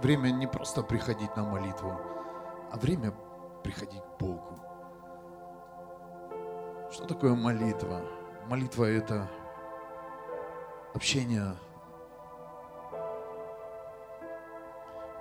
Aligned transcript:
время 0.00 0.30
не 0.30 0.46
просто 0.46 0.82
приходить 0.82 1.34
на 1.36 1.44
молитву, 1.44 1.92
а 2.70 2.76
время 2.78 3.12
приходить 3.62 4.02
к 4.02 4.20
Богу. 4.20 4.58
Что 6.90 7.06
такое 7.06 7.34
молитва? 7.34 8.00
Молитва– 8.46 8.84
это 8.86 9.28
общение. 10.94 11.54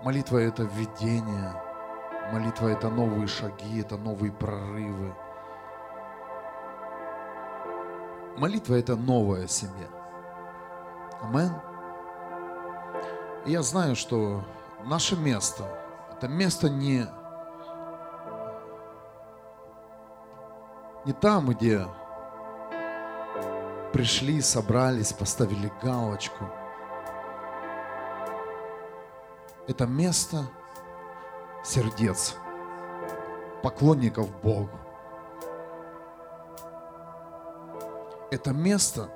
Молитва– 0.04 0.38
это 0.38 0.64
введение. 0.64 1.62
Молитва– 2.32 2.68
это 2.70 2.90
новые 2.90 3.28
шаги, 3.28 3.82
это 3.82 3.98
новые 3.98 4.32
прорывы. 4.32 5.14
Молитва– 8.38 8.74
это 8.76 8.96
новая 8.96 9.48
семья. 9.48 9.88
Амен. 11.22 11.52
я 13.46 13.64
знаю, 13.64 13.96
что 13.96 14.44
наше 14.84 15.16
место, 15.16 15.64
это 16.12 16.28
место 16.28 16.70
не, 16.70 17.06
не 21.06 21.14
там, 21.14 21.48
где 21.48 21.86
пришли, 23.94 24.42
собрались, 24.42 25.14
поставили 25.14 25.72
галочку. 25.82 26.46
Это 29.68 29.86
место 29.86 30.44
сердец, 31.64 32.36
поклонников 33.64 34.30
Богу. 34.42 34.70
Это 38.32 38.52
место 38.52 39.10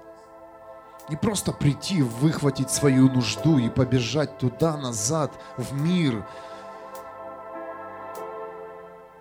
не 1.09 1.15
просто 1.15 1.51
прийти, 1.51 2.01
выхватить 2.01 2.69
свою 2.69 3.09
нужду 3.09 3.57
и 3.57 3.69
побежать 3.69 4.37
туда, 4.37 4.77
назад, 4.77 5.31
в 5.57 5.73
мир. 5.73 6.25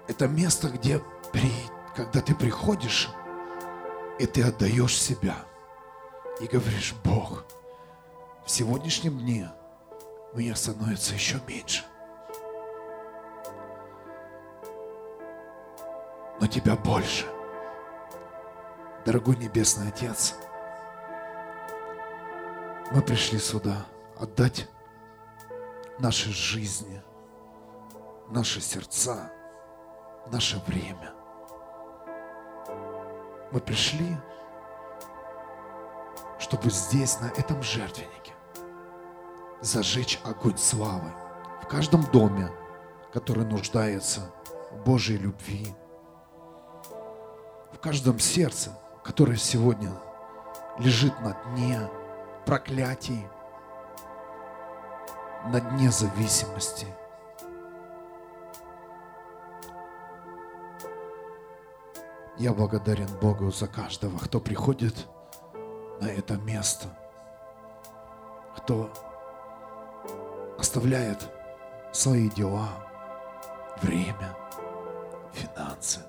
Это 0.07 0.29
место, 0.29 0.69
где, 0.69 1.03
когда 1.95 2.21
ты 2.21 2.35
приходишь, 2.35 3.09
и 4.19 4.27
ты 4.27 4.43
отдаешь 4.43 5.01
себя, 5.01 5.37
и 6.41 6.47
говоришь, 6.47 6.95
Бог, 7.05 7.45
в 8.45 8.51
сегодняшнем 8.51 9.19
дне 9.19 9.51
меня 10.35 10.55
становится 10.55 11.15
еще 11.15 11.41
меньше. 11.47 11.85
Но 16.41 16.47
тебя 16.47 16.77
больше. 16.77 17.27
Дорогой 19.05 19.37
Небесный 19.37 19.89
Отец– 19.89 20.35
мы 22.91 23.03
пришли 23.03 23.39
сюда 23.39 23.87
отдать 24.19 24.69
наши 26.01 26.31
жизни, 26.31 27.01
наши 28.29 28.61
сердца, 28.61 29.31
наше 30.31 30.59
время. 30.67 31.13
Мы 33.53 33.61
пришли, 33.61 34.17
чтобы 36.39 36.71
здесь, 36.71 37.21
на 37.21 37.27
этом 37.27 37.63
жертвеннике, 37.63 38.33
зажечь 39.61 40.21
огонь 40.25 40.59
славы 40.59 41.13
в 41.63 41.67
каждом 41.69 42.05
доме, 42.11 42.51
который 43.13 43.45
нуждается 43.45 44.33
в 44.73 44.83
Божьей 44.85 45.19
любви, 45.19 45.75
в 47.73 47.79
каждом 47.79 48.19
сердце, 48.19 48.77
которое 49.05 49.37
сегодня 49.37 49.93
лежит 50.79 51.19
на 51.21 51.35
дне 51.53 51.89
проклятий, 52.45 53.27
на 55.47 55.61
дне 55.61 55.91
зависимости. 55.91 56.87
Я 62.39 62.53
благодарен 62.53 63.09
Богу 63.21 63.51
за 63.51 63.67
каждого, 63.67 64.19
кто 64.19 64.41
приходит 64.41 65.07
на 66.01 66.07
это 66.07 66.37
место, 66.39 66.89
кто 68.57 68.91
оставляет 70.59 71.31
свои 71.93 72.31
дела, 72.31 72.69
время, 73.83 74.37
финансы, 75.33 76.01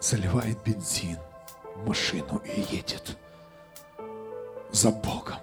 заливает 0.00 0.60
бензин– 0.64 1.18
машину 1.76 2.40
и 2.44 2.60
едет 2.60 3.16
за 4.70 4.90
Богом. 4.90 5.38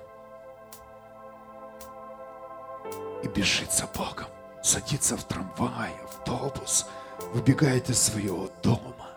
И 3.23 3.27
бежит 3.27 3.71
за 3.71 3.87
Богом. 3.87 4.27
Садится 4.63 5.17
в 5.17 5.23
трамвай, 5.23 5.91
автобус, 6.03 6.85
выбегает 7.33 7.89
из 7.89 8.01
своего 8.01 8.49
дома, 8.61 9.09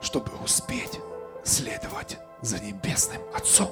чтобы 0.00 0.32
успеть 0.42 0.98
следовать 1.44 2.18
за 2.40 2.58
Небесным 2.58 3.22
Отцом. 3.34 3.70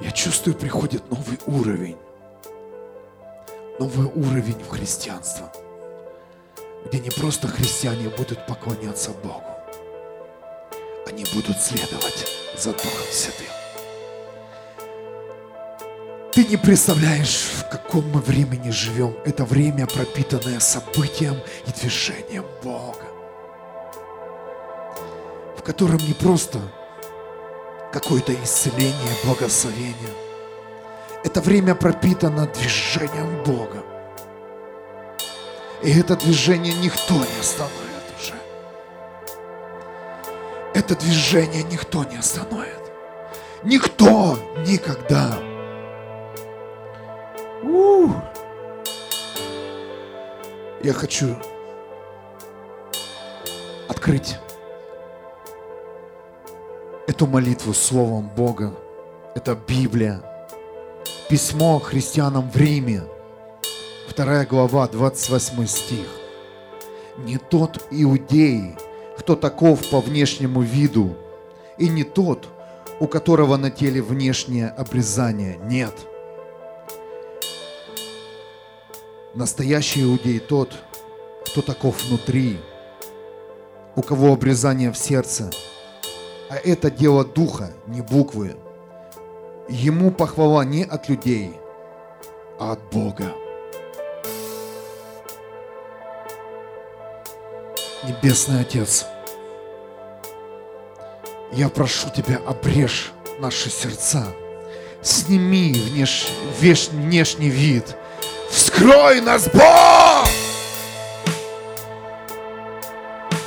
Я 0.00 0.10
чувствую, 0.12 0.56
приходит 0.56 1.10
новый 1.10 1.38
уровень. 1.46 1.98
Новый 3.78 4.06
уровень 4.06 4.62
в 4.62 4.68
христианство– 4.68 5.50
где 6.88 7.00
не 7.00 7.10
просто 7.10 7.48
христиане 7.48 8.08
будут 8.08 8.46
поклоняться 8.46 9.10
Богу, 9.10 9.44
они 11.06 11.24
будут 11.34 11.60
следовать 11.60 12.26
за 12.56 12.72
Духом 12.72 13.12
Святым. 13.12 13.46
Ты 16.32 16.44
не 16.44 16.56
представляешь, 16.56 17.48
в 17.52 17.68
каком 17.68 18.08
мы 18.10 18.20
времени 18.20 18.70
живем. 18.70 19.16
Это 19.24 19.44
время, 19.44 19.86
пропитанное 19.86 20.60
событием 20.60 21.36
и 21.66 21.72
движением 21.72 22.44
Бога, 22.62 23.06
в 25.56 25.62
котором 25.62 25.96
не 25.96 26.14
просто 26.14 26.60
какое-то 27.92 28.32
исцеление, 28.44 28.94
благословение. 29.24 30.14
Это 31.24 31.40
время 31.40 31.74
пропитано 31.74 32.46
движением 32.46 33.42
Бога. 33.42 33.82
И 35.82 35.92
это 35.92 36.16
движение 36.16 36.74
никто 36.74 37.14
не 37.14 37.40
остановит 37.40 37.72
уже. 38.18 38.34
Это 40.74 40.96
движение 40.96 41.62
никто 41.62 42.02
не 42.04 42.16
остановит. 42.16 42.80
Никто 43.62 44.36
никогда. 44.66 45.38
У-у-у. 47.62 48.12
Я 50.82 50.92
хочу 50.92 51.36
открыть 53.88 54.36
эту 57.06 57.26
молитву 57.26 57.72
Словом 57.72 58.28
Бога. 58.28 58.74
Это 59.36 59.54
Библия. 59.54 60.22
Письмо 61.28 61.78
христианам 61.78 62.50
в 62.50 62.56
Риме– 62.56 63.02
2 64.16 64.44
глава, 64.46 64.88
28 64.88 65.66
стих. 65.66 66.06
Не 67.18 67.38
тот 67.38 67.84
иудей, 67.90 68.76
кто 69.18 69.36
таков 69.36 69.88
по 69.90 70.00
внешнему 70.00 70.62
виду, 70.62 71.16
и 71.78 71.88
не 71.88 72.04
тот, 72.04 72.48
у 73.00 73.06
которого 73.06 73.56
на 73.56 73.70
теле 73.70 74.02
внешнее 74.02 74.68
обрезание. 74.68 75.58
Нет. 75.64 75.94
Настоящий 79.34 80.02
иудей 80.02 80.38
тот, 80.38 80.74
кто 81.46 81.62
таков 81.62 82.04
внутри, 82.04 82.58
у 83.94 84.02
кого 84.02 84.32
обрезание 84.32 84.92
в 84.92 84.98
сердце. 84.98 85.50
А 86.50 86.56
это 86.56 86.90
дело 86.90 87.24
духа, 87.24 87.72
не 87.86 88.00
буквы. 88.00 88.56
Ему 89.68 90.10
похвала 90.10 90.64
не 90.64 90.84
от 90.84 91.08
людей, 91.08 91.52
а 92.58 92.72
от 92.72 92.80
Бога. 92.90 93.34
Небесный 98.04 98.60
Отец, 98.60 99.06
я 101.52 101.68
прошу 101.68 102.08
Тебя, 102.10 102.40
обрежь 102.46 103.10
наши 103.40 103.70
сердца, 103.70 104.24
сними 105.02 105.72
внеш... 105.72 106.28
веш... 106.60 106.88
внешний 106.90 107.48
вид, 107.48 107.96
вскрой 108.50 109.20
нас, 109.20 109.48
Бог! 109.48 110.28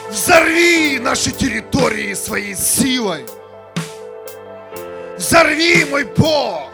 Взорви 0.09 0.99
наши 0.99 1.31
территории 1.31 2.13
своей 2.13 2.55
силой. 2.55 3.25
Взорви, 5.17 5.85
мой 5.85 6.03
Бог! 6.03 6.73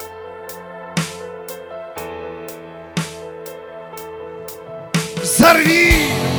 Взорви! 5.22 6.37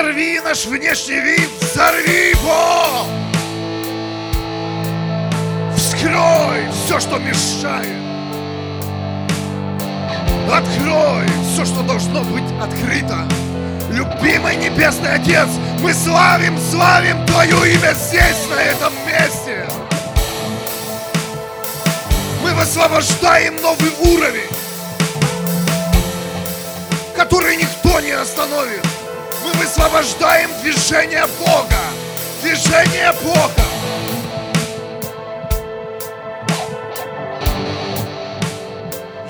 Взорви 0.00 0.40
наш 0.40 0.64
внешний 0.64 1.20
вид, 1.20 1.50
взорви 1.60 2.30
его! 2.30 3.04
Вскрой 5.76 6.66
все, 6.72 6.98
что 6.98 7.18
мешает. 7.18 8.00
Открой 10.50 11.26
все, 11.52 11.66
что 11.66 11.82
должно 11.82 12.24
быть 12.24 12.50
открыто. 12.62 13.28
Любимый 13.90 14.56
Небесный 14.56 15.16
Отец, 15.16 15.48
мы 15.82 15.92
славим, 15.92 16.58
славим 16.70 17.26
Твое 17.26 17.74
имя 17.74 17.92
здесь, 17.92 18.48
на 18.48 18.58
этом 18.58 18.94
месте. 19.06 19.68
Мы 22.42 22.54
высвобождаем 22.54 23.60
новый 23.60 23.92
уровень, 24.00 24.48
который 27.14 27.56
никто 27.56 28.00
не 28.00 28.12
остановит. 28.12 28.99
Высвобождаем 29.60 30.48
движение 30.62 31.26
Бога, 31.38 31.76
движение 32.40 33.12
Бога. 33.22 33.62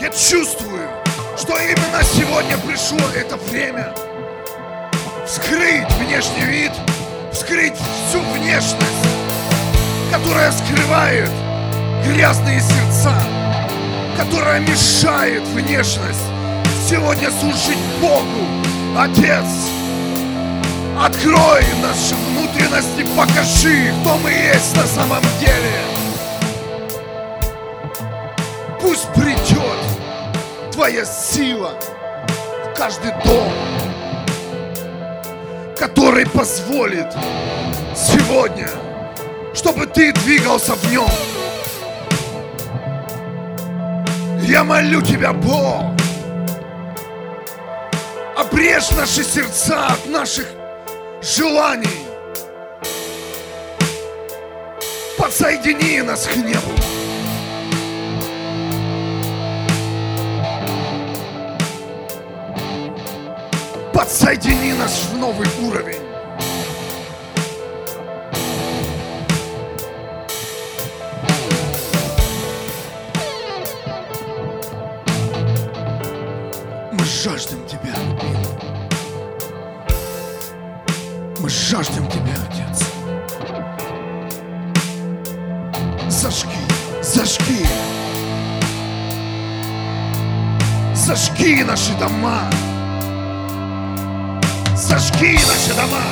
Я 0.00 0.08
чувствую, 0.10 0.88
что 1.36 1.58
именно 1.58 2.04
сегодня 2.04 2.56
пришло 2.58 3.00
это 3.12 3.36
время 3.38 3.92
вскрыть 5.26 5.90
внешний 5.94 6.44
вид, 6.44 6.72
вскрыть 7.32 7.74
всю 7.74 8.20
внешность, 8.20 9.08
которая 10.12 10.52
скрывает 10.52 11.30
грязные 12.06 12.60
сердца, 12.60 13.20
которая 14.16 14.60
мешает 14.60 15.42
внешность 15.48 16.20
сегодня 16.88 17.32
служить 17.32 17.82
Богу. 18.00 18.46
Отец, 18.96 19.79
открой 21.04 21.64
наши 21.80 22.14
внутренности, 22.14 23.06
покажи, 23.16 23.92
кто 24.00 24.18
мы 24.18 24.30
есть 24.30 24.76
на 24.76 24.86
самом 24.86 25.22
деле. 25.40 25.80
Пусть 28.80 29.08
придет 29.14 29.78
Твоя 30.72 31.04
сила 31.04 31.72
в 32.64 32.76
каждый 32.76 33.12
дом, 33.24 33.52
который 35.78 36.26
позволит 36.26 37.12
сегодня, 37.96 38.68
чтобы 39.54 39.86
Ты 39.86 40.12
двигался 40.12 40.74
в 40.74 40.92
нем. 40.92 41.08
Я 44.42 44.64
молю 44.64 45.00
Тебя, 45.00 45.32
Бог, 45.32 45.82
обрежь 48.36 48.90
наши 48.90 49.22
сердца 49.22 49.86
от 49.86 50.06
наших 50.06 50.46
желаний. 51.22 52.06
Подсоедини 55.18 56.02
нас 56.02 56.26
к 56.26 56.36
небу. 56.36 56.70
Подсоедини 63.92 64.72
нас 64.72 65.08
в 65.12 65.18
новый 65.18 65.48
уровень. 65.62 66.00
Мы 76.92 77.04
жаждем 77.04 77.59
Зажги 91.40 91.64
наши 91.64 91.92
дома. 91.92 92.38
Зажги 94.76 95.32
наши 95.32 95.74
дома. 95.74 96.02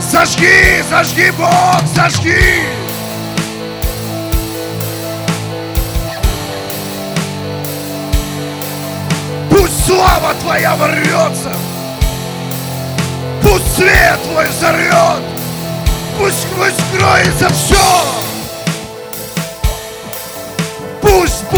Зажги, 0.00 0.82
зажги, 0.90 1.30
Бог, 1.38 1.80
зажги. 1.94 2.64
Пусть 9.48 9.86
слава 9.86 10.34
Твоя 10.42 10.74
ворвется. 10.74 11.52
Пусть 13.42 13.76
свет 13.76 14.18
Твой 14.24 14.48
взорвет. 14.48 15.22
Пусть, 16.18 16.46
пусть 16.56 16.82
кроется 16.92 17.48
все. 17.50 18.29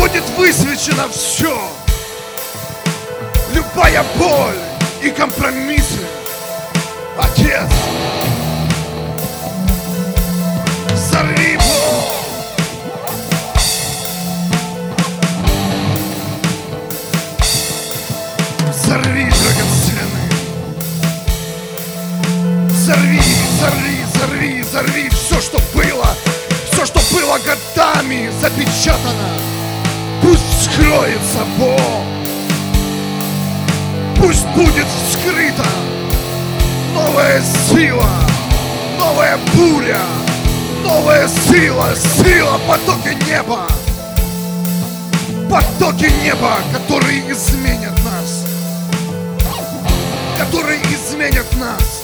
Будет 0.03 0.25
высвечено 0.37 1.09
все. 1.09 1.57
Любая 3.55 4.05
боль 4.17 4.59
и 5.01 5.11
компромиссы. 5.11 6.01
Отец, 7.17 7.69
взорви 10.93 11.57
Бог. 11.57 12.17
Взорви, 18.71 19.31
драгоценный. 19.31 20.29
Взорви, 22.71 23.21
взорви, 23.57 24.05
взорви, 24.13 24.63
взорви 24.63 25.09
все, 25.11 25.41
что 25.41 25.61
было, 25.73 26.09
все, 26.73 26.87
что 26.87 27.01
было 27.13 27.39
годами 27.39 28.31
запечатано. 28.41 29.62
Вскроется 30.73 31.45
Бог. 31.59 32.03
Пусть 34.17 34.47
будет 34.57 34.87
вскрыта 34.87 35.67
новая 36.95 37.43
сила, 37.69 38.09
новая 38.99 39.39
буря, 39.55 40.01
новая 40.83 41.29
сила, 41.29 41.91
сила 41.95 42.59
потоки 42.67 43.15
неба. 43.29 43.67
Потоки 45.51 46.11
неба, 46.25 46.57
которые 46.73 47.21
изменят 47.31 47.95
нас. 48.05 48.47
Которые 50.39 50.81
изменят 50.85 51.47
нас. 51.57 52.03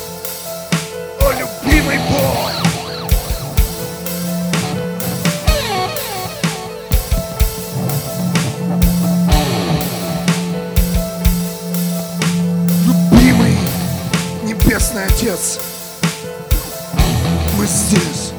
О, 1.23 1.33
любимый 1.33 1.99
Бог! 2.11 2.68
Небесный 14.69 15.07
Отец, 15.07 15.61
мы 17.57 17.65
здесь. 17.65 18.38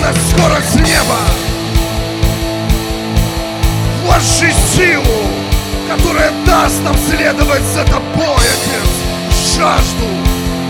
Нас 0.00 0.16
в 0.16 0.30
скорость 0.30 0.76
неба! 0.76 1.16
Вложи 4.02 4.52
силу, 4.76 5.22
которая 5.88 6.30
даст 6.46 6.82
нам 6.82 6.96
следовать 7.08 7.62
за 7.62 7.84
Тобой, 7.84 8.36
Отец, 8.36 8.90
жажду, 9.56 10.06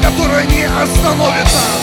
которая 0.02 0.44
не 0.46 0.64
остановит 0.64 1.44
нас, 1.44 1.82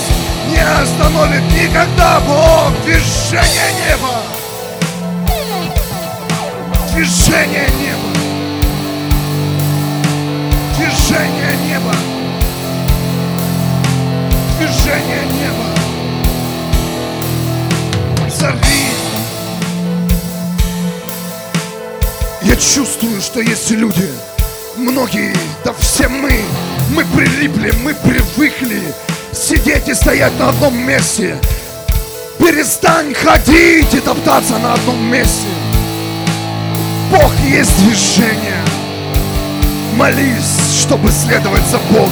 не 0.50 0.60
остановит 0.60 1.44
никогда, 1.52 2.20
Бог, 2.22 2.72
движение 2.86 3.74
неба, 3.90 4.24
движение 6.94 7.67
чувствую, 22.60 23.22
что 23.22 23.40
есть 23.40 23.72
люди, 23.72 24.10
многие, 24.76 25.34
да 25.64 25.74
все 25.80 26.08
мы, 26.08 26.40
мы 26.94 27.06
прилипли, 27.06 27.72
мы 27.84 27.94
привыкли 27.94 28.82
сидеть 29.32 29.88
и 29.88 29.94
стоять 29.94 30.38
на 30.40 30.50
одном 30.50 30.78
месте. 30.78 31.38
Перестань 32.40 33.14
ходить 33.14 33.94
и 33.94 34.00
топтаться 34.00 34.58
на 34.58 34.74
одном 34.74 35.04
месте. 35.12 35.48
Бог 37.12 37.32
есть 37.48 37.76
движение. 37.80 38.64
Молись, 39.96 40.82
чтобы 40.82 41.12
следовать 41.12 41.66
за 41.68 41.78
Богом. 41.80 42.12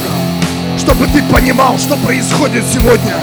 Чтобы 0.78 1.06
ты 1.06 1.22
понимал, 1.24 1.78
что 1.78 1.96
происходит 1.96 2.64
сегодня 2.72 3.14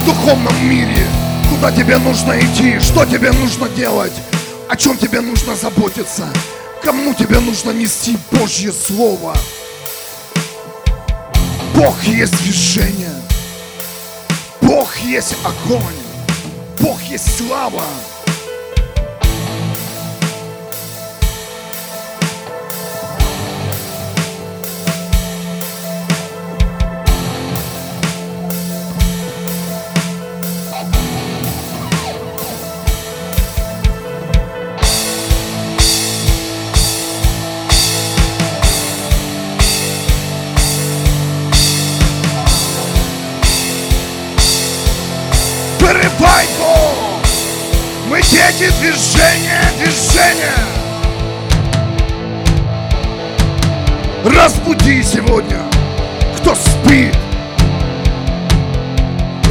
в 0.00 0.04
духовном 0.06 0.68
мире. 0.68 1.06
Куда 1.50 1.72
тебе 1.72 1.98
нужно 1.98 2.38
идти, 2.38 2.78
что 2.80 3.04
тебе 3.04 3.32
нужно 3.32 3.68
делать. 3.70 4.12
О 4.68 4.76
чем 4.76 4.96
тебе 4.96 5.20
нужно 5.20 5.54
заботиться? 5.56 6.24
Кому 6.82 7.14
тебе 7.14 7.38
нужно 7.40 7.70
нести 7.70 8.16
Божье 8.30 8.72
Слово? 8.72 9.34
Бог 11.74 12.02
есть 12.04 12.36
движение. 12.42 13.14
Бог 14.60 14.96
есть 14.98 15.36
огонь. 15.44 15.82
Бог 16.80 17.00
есть 17.02 17.36
слава. 17.38 17.84
Дети 48.58 48.72
движения, 48.80 49.62
движения. 49.78 50.54
Разбуди 54.24 55.02
сегодня, 55.02 55.58
кто 56.36 56.54
спит. 56.54 57.16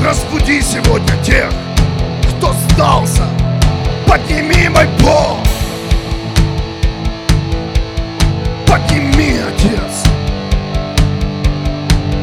Разбуди 0.04 0.62
сегодня 0.62 1.24
тех, 1.24 1.50
кто 2.38 2.54
сдался. 2.54 3.24
Подними 4.06 4.70
мой 4.70 4.88
Бог. 5.00 5.38
Подними, 8.68 9.40
Отец. 9.48 10.04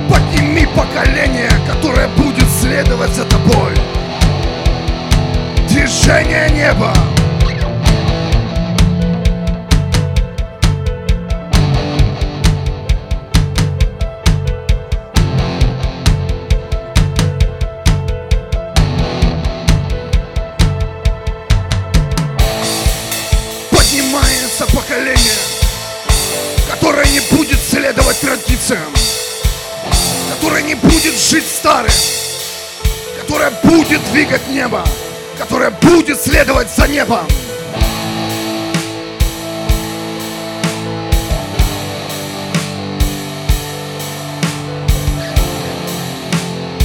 Подними 0.09 0.67
поколение, 0.67 1.51
которое 1.67 2.09
будет 2.09 2.49
следовать 2.61 3.15
за 3.15 3.25
тобой 3.25 3.73
движение 5.75 6.49
неба. 6.51 6.93
Поднимается 23.71 24.67
поколение, 24.67 25.19
которое 26.71 27.05
не 27.07 27.21
будет 27.37 27.59
следовать 27.59 28.21
традициям, 28.21 28.81
которое 30.31 30.63
не 30.63 30.77
будет 30.77 31.19
жить 31.19 31.45
старым, 31.45 31.91
которое 33.21 33.51
будет 33.65 34.01
двигать 34.13 34.49
небо 34.49 34.85
которая 35.39 35.71
будет 35.71 36.21
следовать 36.21 36.69
за 36.75 36.89
небом. 36.89 37.27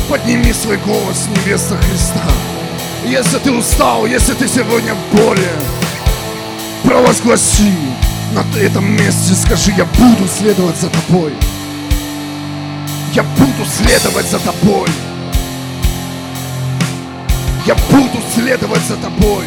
Подними 0.10 0.52
свой 0.54 0.78
голос, 0.78 1.28
невеста 1.36 1.78
Христа. 1.78 2.24
Если 3.06 3.38
ты 3.38 3.52
устал, 3.52 4.06
если 4.06 4.34
ты 4.34 4.48
сегодня 4.48 4.94
в 4.96 5.16
боли, 5.16 5.48
провозгласи 6.84 7.74
на 8.34 8.44
этом 8.60 8.92
месте, 8.92 9.34
скажи, 9.36 9.72
я 9.78 9.86
буду 9.86 10.28
следовать 10.28 10.78
за 10.78 10.90
тобой. 10.90 11.34
Я 13.14 13.24
буду 13.24 13.66
следовать 13.66 14.26
за 14.30 14.40
тобой. 14.40 14.88
Я 17.66 17.76
буду 17.92 18.20
следовать 18.34 18.82
за 18.82 18.96
тобой. 18.98 19.46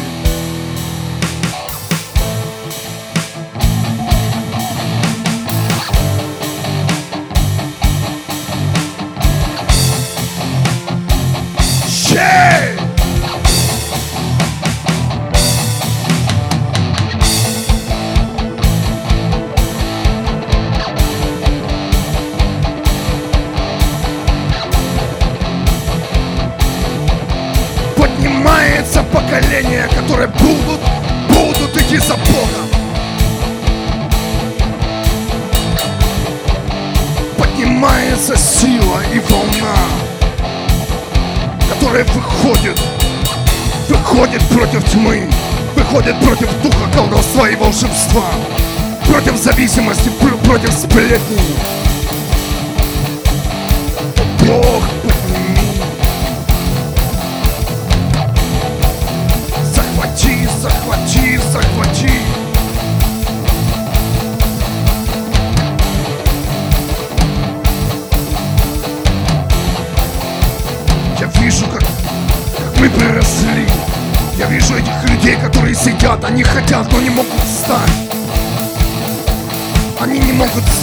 preto. 50.93 51.82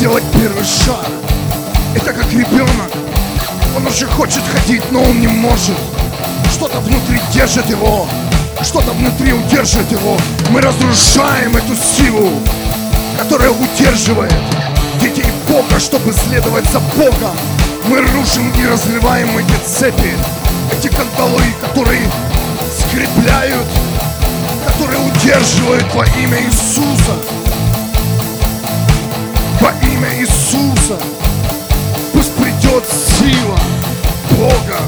Сделать 0.01 0.25
первый 0.33 0.65
шаг. 0.65 1.07
Это 1.95 2.15
как 2.15 2.33
ребенок. 2.33 2.91
Он 3.77 3.87
уже 3.87 4.07
хочет 4.07 4.43
ходить, 4.51 4.83
но 4.91 5.03
он 5.03 5.21
не 5.21 5.27
может. 5.27 5.77
Что-то 6.51 6.81
внутри 6.81 7.21
держит 7.35 7.69
его. 7.69 8.07
Что-то 8.63 8.93
внутри 8.93 9.35
удерживает 9.35 9.93
его. 9.93 10.17
Мы 10.53 10.63
разрушаем 10.63 11.55
эту 11.55 11.77
силу, 11.77 12.31
которая 13.19 13.51
удерживает 13.51 14.33
детей 15.03 15.31
Бога, 15.47 15.79
чтобы 15.79 16.15
следовать 16.15 16.65
за 16.71 16.81
Богом. 16.81 17.37
Мы 17.85 18.01
рушим 18.01 18.51
и 18.57 18.67
разрываем 18.67 19.37
эти 19.37 19.69
цепи, 19.69 20.15
эти 20.73 20.89
кандалы, 20.89 21.43
которые 21.61 22.01
скрепляют 22.87 23.67
которые 24.67 24.99
удерживают 24.99 25.95
во 25.95 26.05
имя 26.05 26.39
Иисуса. 26.43 27.50
Во 29.61 29.71
имя 29.87 30.21
Иисуса 30.21 30.99
пусть 32.13 32.33
придет 32.35 32.85
сила 32.89 33.59
Бога. 34.31 34.81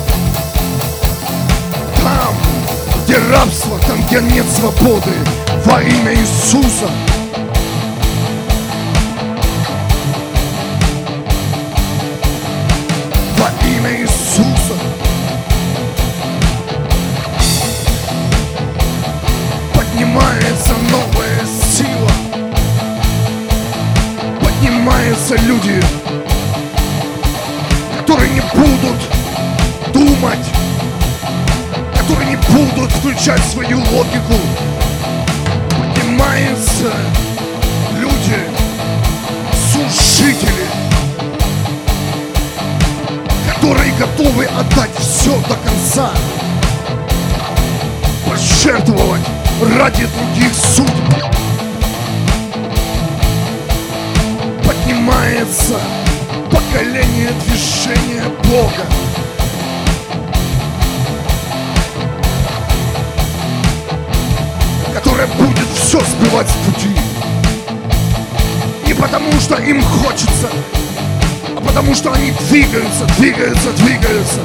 Там, 1.97 2.35
где 3.05 3.19
рабство, 3.31 3.79
там, 3.87 4.03
где 4.07 4.21
нет 4.21 4.47
свободы, 4.51 5.13
во 5.67 5.83
имя 5.83 6.15
Иисуса. 6.15 6.91
Двигаются, 72.53 73.07
двигаются, 73.17 73.73
двигаются. 73.79 74.41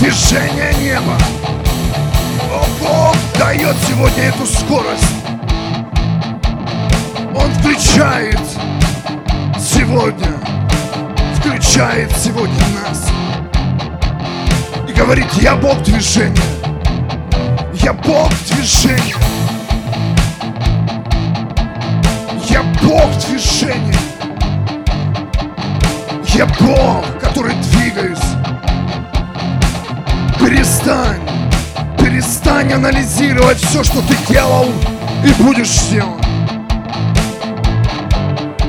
Движение 0.00 0.72
неба. 0.80 1.18
Бог 2.80 3.14
дает 3.38 3.76
сегодня 3.86 4.22
эту 4.22 4.46
скорость. 4.46 5.12
Он 7.34 7.52
включает 7.58 8.40
сегодня, 9.58 10.32
включает 11.38 12.10
сегодня 12.16 12.64
нас. 12.82 13.10
И 14.88 14.92
говорит, 14.94 15.30
я 15.42 15.56
Бог 15.56 15.82
движения. 15.82 16.40
Я 17.74 17.92
Бог 17.92 18.30
движения. 18.50 19.14
Я 22.48 22.62
Бог 22.82 23.10
движения. 23.26 24.15
Я 26.34 26.46
Бог, 26.60 27.18
который 27.20 27.54
двигаюсь. 27.54 28.18
Перестань, 30.38 31.20
перестань 31.98 32.72
анализировать 32.72 33.58
все, 33.58 33.82
что 33.82 34.02
ты 34.02 34.14
делал 34.28 34.66
и 35.24 35.42
будешь 35.42 35.88
делать. 35.88 36.24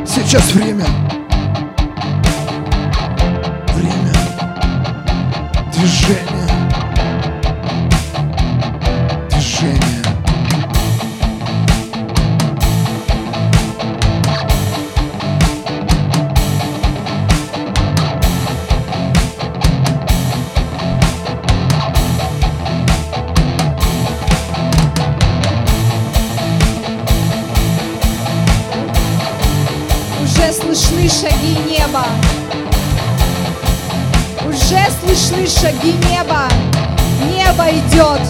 Сейчас 0.06 0.52
время. 0.54 0.86
Время 3.74 4.14
движения. 5.74 6.37
Шаги 35.78 35.94
неба. 36.10 36.48
Небо 37.26 37.70
идет. 37.70 38.22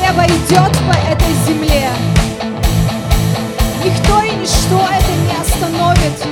Небо 0.00 0.24
идет 0.24 0.72
по 0.86 0.96
этой 1.10 1.34
земле. 1.46 1.88
Никто 3.84 4.22
и 4.22 4.30
ничто 4.30 4.80
это 4.90 5.12
не 5.24 5.34
остановит. 5.40 6.26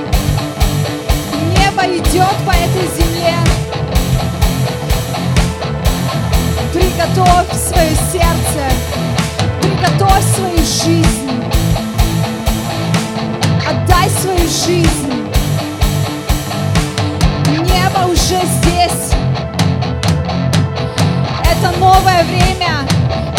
Небо 1.57 1.83
идет 1.83 2.35
по 2.45 2.51
этой 2.51 2.87
земле. 2.97 3.35
Приготовь 6.73 7.53
свое 7.53 7.95
сердце. 8.11 8.71
Приготовь 9.61 10.23
свою 10.35 10.57
жизнь. 10.57 11.31
Отдай 13.69 14.09
свою 14.09 14.47
жизнь. 14.47 15.13
Небо 17.47 18.11
уже 18.11 18.39
здесь. 18.45 19.22
Это 21.63 21.79
новое 21.79 22.25
время. 22.25 22.85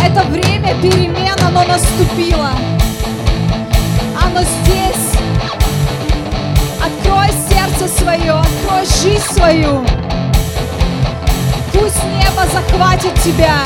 Это 0.02 0.22
время 0.28 0.74
перемен, 0.80 1.36
оно 1.46 1.62
наступило. 1.64 2.52
Оно 4.18 4.40
здесь. 4.40 5.12
Открой 6.82 7.28
сердце 7.50 7.86
свое, 7.86 8.32
открой 8.32 8.86
жизнь 8.86 9.30
свою. 9.30 9.84
Пусть 11.74 12.02
небо 12.16 12.46
захватит 12.50 13.12
тебя. 13.22 13.58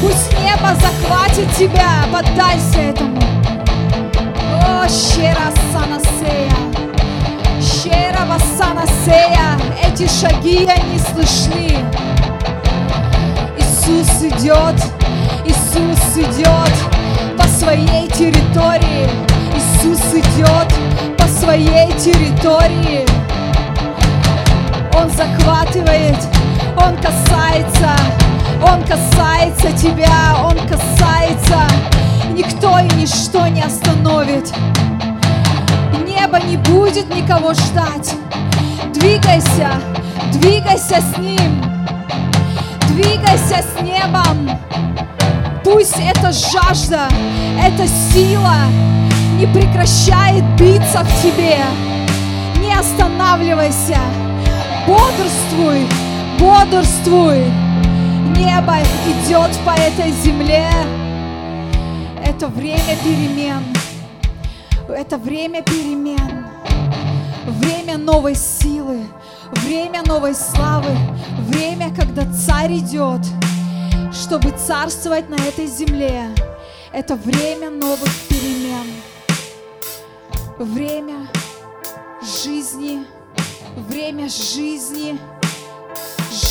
Пусть 0.00 0.32
небо 0.38 0.72
захватит 0.76 1.52
тебя. 1.56 2.04
Поддайся 2.12 2.78
этому. 2.78 3.20
О, 4.64 4.86
щера 4.86 5.50
санасея, 5.72 6.54
щера 7.60 8.26
васанасея, 8.26 9.58
эти 9.84 10.06
шаги, 10.06 10.68
они 10.68 11.00
слышны. 11.00 12.01
Идет, 14.42 14.74
Иисус 15.46 16.16
идет 16.16 16.72
по 17.38 17.44
своей 17.44 18.08
территории. 18.08 19.08
Иисус 19.54 20.00
идет 20.14 21.16
по 21.16 21.28
своей 21.28 21.92
территории. 21.92 23.06
Он 24.96 25.08
захватывает, 25.10 26.16
Он 26.76 26.96
касается, 26.96 27.94
Он 28.60 28.82
касается 28.82 29.70
тебя, 29.78 30.36
Он 30.42 30.58
касается. 30.66 31.62
Никто 32.32 32.80
и 32.80 32.88
ничто 32.96 33.46
не 33.46 33.62
остановит. 33.62 34.52
Небо 36.04 36.40
не 36.40 36.56
будет 36.56 37.14
никого 37.14 37.54
ждать. 37.54 38.12
Двигайся, 38.92 39.70
двигайся 40.32 41.00
с 41.00 41.16
Ним. 41.18 41.71
Двигайся 42.92 43.62
с 43.62 43.82
небом. 43.82 44.50
Пусть 45.64 45.96
эта 45.98 46.30
жажда, 46.30 47.08
эта 47.58 47.86
сила 47.88 48.56
не 49.38 49.46
прекращает 49.46 50.44
биться 50.58 51.02
в 51.02 51.22
тебе. 51.22 51.58
Не 52.60 52.74
останавливайся. 52.74 53.98
Бодрствуй, 54.86 55.86
бодрствуй. 56.38 57.44
Небо 58.36 58.76
идет 59.06 59.56
по 59.64 59.70
этой 59.70 60.10
земле. 60.10 60.68
Это 62.22 62.48
время 62.48 62.96
перемен. 63.02 63.62
Это 64.88 65.16
время 65.16 65.62
перемен. 65.62 66.44
Время 67.46 67.96
новой 67.96 68.34
силы. 68.34 69.06
Время 69.52 70.02
новой 70.06 70.34
славы. 70.34 70.90
Время, 71.48 71.94
когда 71.94 72.24
царь 72.32 72.78
идет, 72.78 73.20
чтобы 74.12 74.50
царствовать 74.50 75.28
на 75.28 75.36
этой 75.36 75.66
земле. 75.66 76.24
Это 76.92 77.16
время 77.16 77.70
новых 77.70 78.10
перемен. 78.28 78.86
Время 80.58 81.28
жизни. 82.22 83.04
Время 83.88 84.28
жизни. 84.28 85.18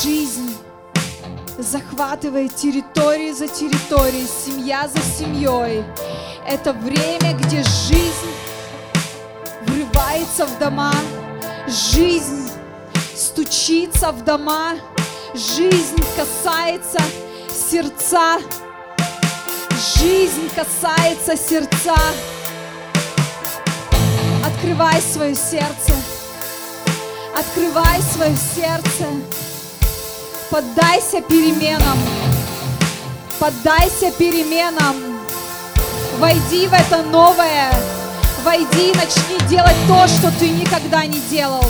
Жизнь. 0.04 0.56
захватывает 1.58 2.56
территории 2.56 3.32
за 3.32 3.48
территорией, 3.48 4.28
семья 4.28 4.88
за 4.88 5.02
семьей. 5.02 5.84
Это 6.48 6.74
время, 6.74 7.34
где 7.38 7.64
жизнь 7.64 8.32
врывается 9.68 10.46
в 10.46 10.60
дома, 10.60 10.94
жизнь 11.68 12.41
стучится 13.22 14.12
в 14.12 14.24
дома, 14.24 14.74
жизнь 15.36 16.04
касается 16.18 17.00
сердца, 17.70 18.40
жизнь 20.00 20.50
касается 20.56 21.38
сердца. 21.38 21.96
Открывай 24.44 25.00
свое 25.02 25.36
сердце, 25.36 25.94
открывай 27.38 28.02
свое 28.02 28.36
сердце, 28.36 29.06
поддайся 30.50 31.22
переменам, 31.22 32.00
поддайся 33.40 34.12
переменам, 34.18 34.96
войди 36.18 36.68
в 36.68 36.74
это 36.74 37.04
новое, 37.04 37.72
войди 38.44 38.92
и 38.92 38.96
начни 38.96 39.38
делать 39.48 39.78
то, 39.88 40.08
что 40.08 40.32
ты 40.40 40.50
никогда 40.50 41.06
не 41.06 41.20
делал. 41.30 41.64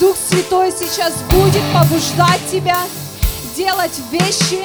Дух 0.00 0.16
Святой 0.28 0.72
сейчас 0.72 1.12
будет 1.30 1.62
побуждать 1.72 2.40
тебя 2.50 2.80
делать 3.56 4.00
вещи, 4.10 4.60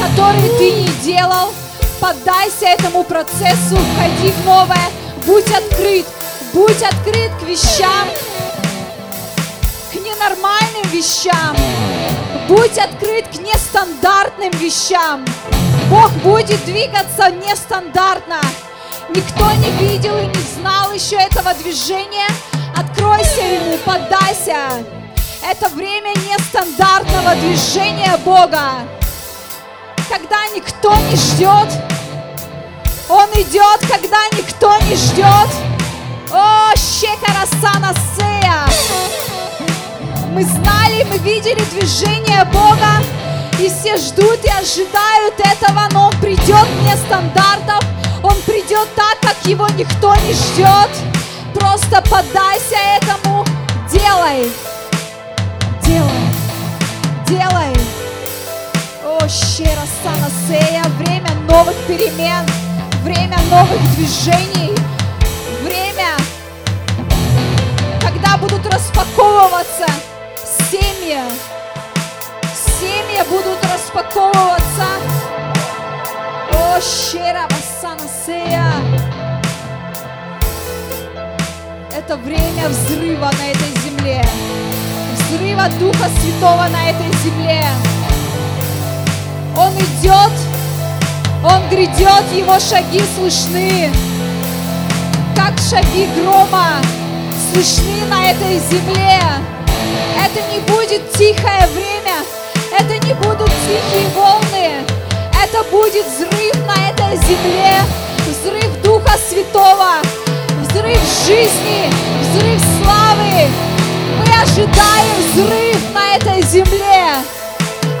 которые 0.00 0.48
ты 0.58 0.72
не 0.72 0.88
делал. 1.02 1.52
Поддайся 2.00 2.66
этому 2.66 3.04
процессу, 3.04 3.76
входи 3.76 4.32
в 4.32 4.44
новое, 4.44 4.90
будь 5.24 5.50
открыт, 5.50 6.06
будь 6.52 6.82
открыт 6.82 7.30
к 7.40 7.42
вещам, 7.46 8.08
к 9.92 9.94
ненормальным 9.94 10.90
вещам, 10.90 11.56
будь 12.48 12.76
открыт 12.76 13.28
к 13.28 13.40
нестандартным 13.40 14.50
вещам. 14.58 15.24
Бог 15.88 16.10
будет 16.24 16.64
двигаться 16.64 17.30
нестандартно. 17.30 18.40
Никто 19.10 19.50
не 19.52 19.70
видел 19.86 20.16
и 20.16 20.26
не 20.26 20.42
знал 20.56 20.92
еще 20.92 21.16
этого 21.16 21.54
движения, 21.54 22.26
Откройся 22.76 23.42
Ему, 23.42 23.78
поддайся. 23.84 24.84
Это 25.44 25.68
время 25.70 26.10
нестандартного 26.28 27.34
движения 27.36 28.16
Бога. 28.24 28.86
Когда 30.08 30.46
никто 30.54 30.94
не 31.10 31.16
ждет, 31.16 31.68
Он 33.08 33.28
идет, 33.30 33.80
когда 33.80 34.18
никто 34.36 34.76
не 34.88 34.94
ждет. 34.96 35.48
О, 36.32 36.72
Щекарасана 36.76 37.94
Сея! 38.16 38.66
Мы 40.30 40.44
знали, 40.44 41.04
мы 41.10 41.18
видели 41.18 41.62
движение 41.72 42.44
Бога, 42.46 43.02
и 43.58 43.68
все 43.68 43.98
ждут 43.98 44.42
и 44.44 44.48
ожидают 44.48 45.34
этого, 45.38 45.88
но 45.92 46.06
Он 46.06 46.20
придет 46.20 46.66
вне 46.80 46.96
стандартов, 46.96 47.84
Он 48.22 48.34
придет 48.46 48.88
так, 48.96 49.18
как 49.20 49.36
Его 49.44 49.68
никто 49.68 50.14
не 50.16 50.32
ждет. 50.32 50.90
Просто 51.54 52.02
поддайся 52.10 52.76
этому. 52.96 53.44
Делай. 53.90 54.50
Делай. 55.84 56.10
Делай. 57.26 57.76
О, 59.04 59.28
щера 59.28 59.84
санасея. 60.02 60.84
Время 60.98 61.30
новых 61.48 61.76
перемен. 61.86 62.46
Время 63.02 63.38
новых 63.50 63.80
движений. 63.96 64.74
Время, 65.62 66.16
когда 68.00 68.36
будут 68.36 68.66
распаковываться 68.66 69.86
семьи. 70.70 71.20
Семьи 72.54 73.22
будут 73.28 73.58
распаковываться. 73.72 74.86
О, 76.52 76.80
щера 76.80 77.48
санасея. 77.80 79.01
Это 82.04 82.16
время 82.16 82.68
взрыва 82.68 83.30
на 83.38 83.50
этой 83.50 83.80
земле. 83.84 84.24
Взрыва 85.14 85.68
Духа 85.78 86.10
Святого 86.20 86.66
на 86.68 86.90
этой 86.90 87.06
земле. 87.22 87.68
Он 89.56 89.72
идет, 89.74 90.32
Он 91.44 91.68
грядет, 91.68 92.24
Его 92.34 92.58
шаги 92.58 93.00
слышны, 93.14 93.92
как 95.36 95.56
шаги 95.70 96.08
грома 96.16 96.78
слышны 97.52 98.04
на 98.10 98.30
этой 98.30 98.58
земле. 98.58 99.20
Это 100.18 100.40
не 100.52 100.58
будет 100.72 101.08
тихое 101.12 101.68
время, 101.72 102.16
это 102.76 103.06
не 103.06 103.14
будут 103.14 103.50
тихие 103.64 104.08
волны, 104.16 104.84
это 105.40 105.62
будет 105.70 106.04
взрыв 106.06 106.66
на 106.66 106.90
этой 106.90 107.16
земле, 107.28 107.76
взрыв 108.26 108.82
Духа 108.82 109.16
Святого, 109.28 110.02
взрыв 110.72 111.00
жизни, 111.26 111.90
взрыв 112.20 112.60
славы. 112.82 113.50
Мы 114.18 114.42
ожидаем 114.42 115.16
взрыв 115.26 115.92
на 115.92 116.16
этой 116.16 116.42
земле. 116.42 117.16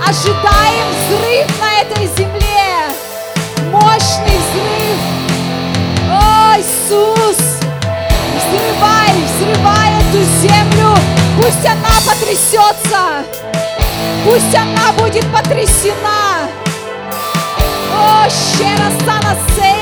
Ожидаем 0.06 0.86
взрыв 1.00 1.60
на 1.60 1.80
этой 1.82 2.06
земле. 2.16 2.94
Мощный 3.70 4.38
взрыв. 4.38 4.98
О, 6.10 6.54
Иисус! 6.58 7.38
Взрывай, 8.36 9.12
взрывай 9.26 9.90
эту 10.00 10.22
землю. 10.40 10.96
Пусть 11.36 11.66
она 11.66 11.94
потрясется. 12.06 13.24
Пусть 14.24 14.54
она 14.54 14.92
будет 14.92 15.26
потрясена. 15.32 16.48
О, 17.94 18.28
щера 18.28 18.90
санасея 19.04 19.81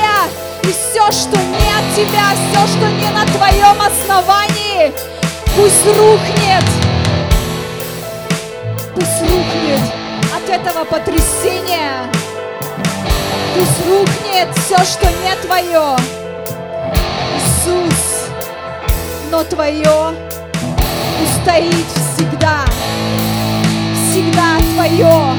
все, 0.71 1.11
что 1.11 1.37
не 1.37 1.71
от 1.71 1.95
тебя, 1.95 2.31
все, 2.35 2.67
что 2.67 2.89
не 2.89 3.09
на 3.09 3.25
твоем 3.25 3.81
основании, 3.81 4.91
пусть 5.55 5.85
рухнет. 5.85 6.63
Пусть 8.95 9.21
рухнет 9.21 9.81
от 10.35 10.49
этого 10.49 10.85
потрясения. 10.85 12.09
Пусть 13.55 13.85
рухнет 13.87 14.47
все, 14.57 14.77
что 14.85 15.07
не 15.23 15.35
твое. 15.41 15.97
Иисус, 17.35 18.29
но 19.29 19.43
твое 19.43 20.15
устоит 21.23 21.85
всегда. 22.15 22.65
Всегда 24.09 24.57
твое 24.75 25.35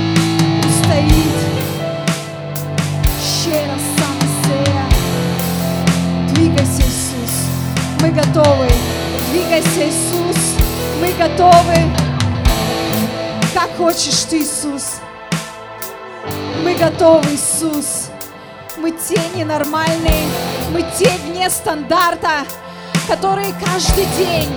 устоит. 0.69 1.42
Мы 8.03 8.11
готовы. 8.11 8.69
Двигайся, 9.31 9.89
Иисус. 9.89 10.57
Мы 11.01 11.13
готовы. 11.13 11.77
Как 13.55 13.71
хочешь 13.77 14.25
ты, 14.29 14.39
Иисус. 14.39 14.97
Мы 16.65 16.75
готовы, 16.75 17.33
Иисус. 17.33 18.09
Мы 18.79 18.91
те 18.91 19.21
ненормальные, 19.37 20.27
мы 20.73 20.85
те 20.99 21.11
вне 21.25 21.49
стандарта, 21.49 22.45
которые 23.07 23.55
каждый 23.65 24.07
день 24.19 24.49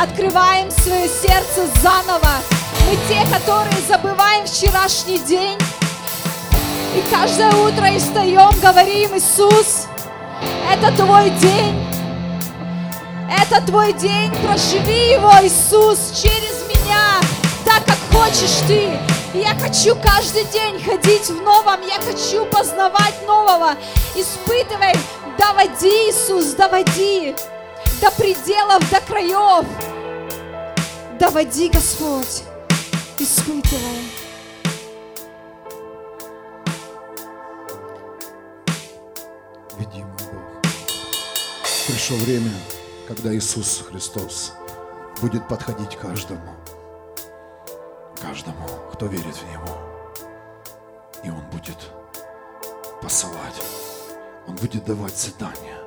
открываем 0.00 0.70
свое 0.70 1.06
сердце 1.06 1.66
заново. 1.82 2.36
Мы 2.88 2.96
те, 3.08 3.20
которые 3.30 3.76
забываем 3.86 4.46
вчерашний 4.46 5.18
день. 5.18 5.58
И 6.94 7.04
каждое 7.10 7.52
утро 7.56 7.90
и 7.90 7.98
встаем, 7.98 8.58
говорим, 8.62 9.14
Иисус, 9.18 9.86
это 10.72 10.96
твой 10.96 11.28
день. 11.28 11.95
Это 13.28 13.60
твой 13.66 13.92
день, 13.94 14.30
проживи 14.44 15.12
его, 15.12 15.32
Иисус, 15.42 16.12
через 16.20 16.62
меня, 16.68 17.20
так, 17.64 17.84
как 17.84 17.98
хочешь 18.12 18.64
ты. 18.66 18.98
Я 19.34 19.54
хочу 19.54 19.96
каждый 19.96 20.44
день 20.44 20.82
ходить 20.82 21.28
в 21.28 21.42
новом, 21.42 21.80
я 21.86 22.00
хочу 22.00 22.46
познавать 22.46 23.14
нового. 23.26 23.74
Испытывай, 24.14 24.94
доводи, 25.38 26.10
Иисус, 26.10 26.54
доводи 26.54 27.34
до 28.00 28.10
пределов, 28.12 28.88
до 28.90 29.00
краев. 29.00 29.66
Доводи, 31.18 31.68
Господь, 31.68 32.42
испытывай. 33.18 34.10
Веди, 39.78 40.02
мой 40.02 40.26
Бог. 40.32 40.62
Пришло 41.86 42.16
время, 42.18 42.50
когда 43.06 43.34
Иисус 43.34 43.84
Христос 43.88 44.52
будет 45.20 45.46
подходить 45.48 45.96
каждому, 45.96 46.54
каждому, 48.20 48.66
кто 48.92 49.06
верит 49.06 49.36
в 49.36 49.50
Него. 49.50 49.78
И 51.22 51.30
Он 51.30 51.40
будет 51.50 51.78
посылать, 53.00 53.62
Он 54.46 54.56
будет 54.56 54.84
давать 54.84 55.16
задания, 55.16 55.78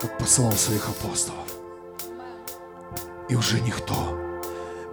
как 0.00 0.18
посылал 0.18 0.52
своих 0.52 0.88
апостолов. 0.88 1.48
И 3.28 3.34
уже 3.34 3.60
никто, 3.60 3.94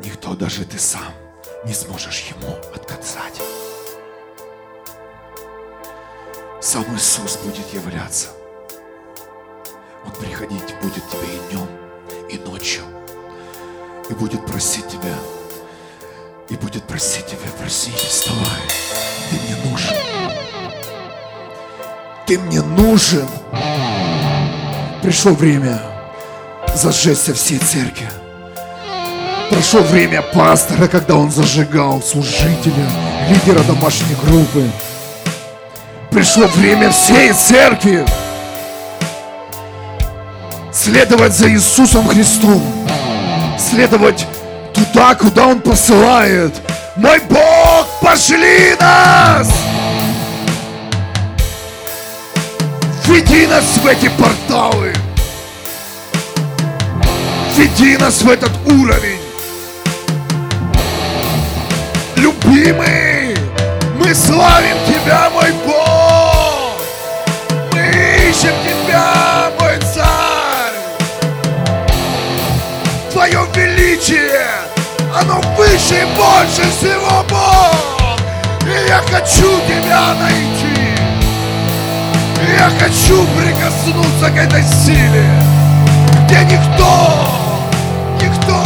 никто, 0.04 0.36
даже 0.36 0.66
ты 0.66 0.80
сам, 0.80 1.14
не 1.66 1.74
сможешь 1.74 2.32
Ему 2.32 2.56
отказать. 2.74 3.42
сам 6.62 6.86
Иисус 6.96 7.38
будет 7.38 7.74
являться. 7.74 8.39
Он 10.10 10.16
приходить 10.16 10.76
будет 10.82 11.04
тебе 11.08 11.28
и 11.36 11.50
днем, 11.50 11.68
и 12.30 12.38
ночью. 12.50 12.82
И 14.10 14.14
будет 14.14 14.44
просить 14.46 14.88
тебя. 14.88 15.14
И 16.50 16.56
будет 16.56 16.84
просить 16.86 17.28
тебя, 17.28 17.50
проси, 17.60 17.92
вставай. 17.92 18.62
Ты 19.30 19.36
мне 19.36 19.72
нужен. 19.72 19.96
Ты 22.26 22.40
мне 22.40 22.62
нужен. 22.62 23.28
Пришло 25.04 25.34
время 25.34 25.80
зажечься 26.74 27.36
всей 27.36 27.60
церкви. 27.60 28.10
Прошло 29.52 29.82
время 29.82 30.24
пастора, 30.24 30.88
когда 30.88 31.16
он 31.16 31.30
зажигал 31.30 32.02
служителя, 32.02 32.90
лидера 33.30 33.64
домашней 33.64 34.16
группы. 34.24 34.72
Пришло 36.10 36.48
время 36.48 36.90
всей 36.90 37.32
церкви 37.34 38.06
следовать 40.80 41.34
за 41.34 41.50
Иисусом 41.52 42.08
Христом, 42.08 42.64
следовать 43.58 44.26
туда, 44.74 45.14
куда 45.14 45.48
Он 45.48 45.60
посылает. 45.60 46.54
Мой 46.96 47.20
Бог, 47.30 47.88
пошли 48.02 48.76
нас! 48.80 49.50
Веди 53.08 53.48
нас 53.48 53.66
в 53.78 53.86
эти 53.88 54.10
порталы. 54.10 54.94
Веди 57.58 57.98
нас 57.98 58.22
в 58.22 58.30
этот 58.30 58.52
уровень. 58.66 59.20
Любимый, 62.16 63.36
мы 63.98 64.16
славим 64.16 64.78
Тебя, 64.88 65.30
мой 65.32 65.52
Бог. 65.66 65.89
Величие, 74.00 74.48
оно 75.16 75.42
выше 75.58 76.02
и 76.02 76.06
больше 76.16 76.70
всего, 76.72 77.24
Бог. 77.30 78.20
И 78.66 78.88
я 78.88 79.02
хочу 79.12 79.60
Тебя 79.68 80.14
найти. 80.16 80.80
И 82.42 82.52
я 82.52 82.70
хочу 82.80 83.26
прикоснуться 83.38 84.30
к 84.30 84.38
этой 84.38 84.64
силе, 84.64 85.26
где 86.26 86.40
никто, 86.46 87.32
никто 88.22 88.64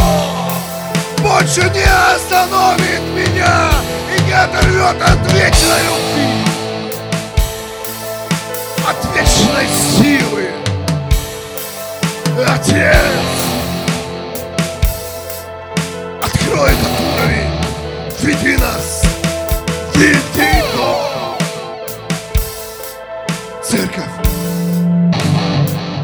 больше 1.18 1.62
не 1.70 1.84
остановит 2.14 3.02
меня 3.14 3.70
и 4.16 4.22
не 4.22 4.32
оторвет 4.32 5.02
от 5.02 5.32
вечной 5.32 5.82
любви, 5.84 6.44
от 8.88 9.16
вечной 9.16 9.68
силы. 9.98 10.50
Отец, 12.46 13.33
открой 16.54 16.70
этот 16.70 16.88
уровень, 17.00 17.50
веди 18.20 18.56
нас, 18.56 19.02
веди 19.94 20.62
Бог. 20.76 21.38
Церковь, 23.62 24.04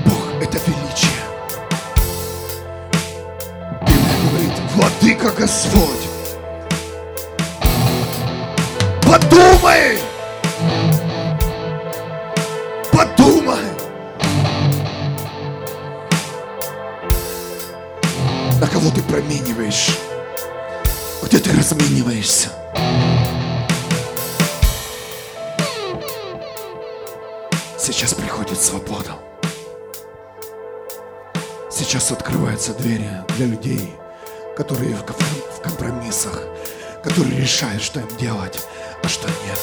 Бог 0.05 0.43
это 0.43 0.59
величие. 0.67 1.23
Библия 3.83 4.17
говорит, 4.29 4.55
Владыка 4.75 5.31
Господь. 5.39 6.09
Подумай! 9.03 9.99
Подумай! 12.93 13.67
На 18.61 18.67
кого 18.67 18.91
ты 18.91 19.03
промениваешь? 19.03 19.91
Где 21.31 21.39
ты 21.39 21.57
размениваешься? 21.57 22.49
Сейчас 27.79 28.15
приходит 28.15 28.61
свобода. 28.61 29.13
Сейчас 31.71 32.11
открываются 32.11 32.75
двери 32.75 33.09
для 33.37 33.47
людей, 33.47 33.95
которые 34.57 34.93
в 34.97 35.05
ком- 35.05 35.17
в 35.57 35.61
компромиссах, 35.63 36.37
которые 37.05 37.41
решают, 37.41 37.81
что 37.81 38.01
им 38.01 38.09
делать, 38.17 38.59
а 39.01 39.09
что 39.09 39.29
нет. 39.29 39.61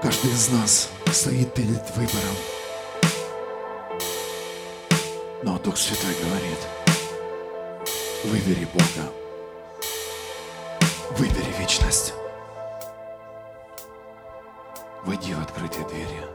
Каждый 0.00 0.30
из 0.32 0.48
нас 0.48 0.88
стоит 1.12 1.52
перед 1.52 1.82
выбором. 1.94 2.36
Но 5.42 5.58
Дух 5.58 5.76
Святой 5.76 6.14
говорит, 6.24 6.83
выбери 8.24 8.66
Бога, 8.72 9.12
выбери 11.10 11.52
вечность. 11.58 12.14
Войди 15.04 15.34
в 15.34 15.42
открытые 15.42 15.86
двери. 15.86 16.26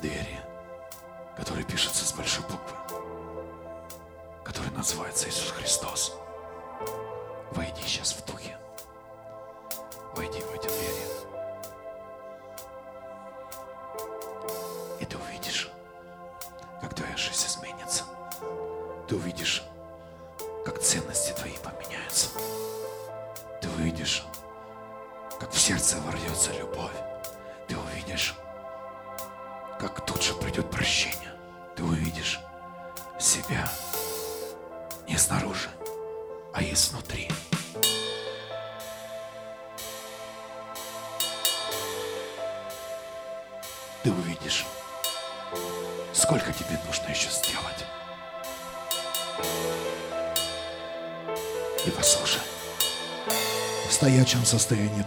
Двери, 0.00 0.40
которые 1.36 1.64
пишутся 1.66 2.06
с 2.06 2.12
большой 2.14 2.44
буквы, 2.44 2.76
которые 4.42 4.72
называются 4.72 5.28
Иисус 5.28 5.52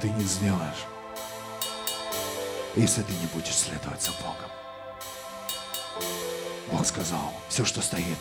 ты 0.01 0.09
не 0.09 0.23
сделаешь, 0.23 0.85
если 2.75 3.01
ты 3.01 3.13
не 3.13 3.25
будешь 3.27 3.55
следовать 3.55 4.01
за 4.01 4.11
Богом. 4.11 4.51
Бог 6.71 6.85
сказал, 6.85 7.33
все, 7.49 7.65
что 7.65 7.81
стоит, 7.81 8.17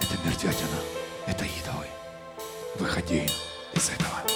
это 0.00 0.16
мертвятина, 0.24 0.80
это 1.26 1.44
идолы. 1.44 1.86
Выходи 2.78 3.28
из 3.72 3.88
этого. 3.88 4.29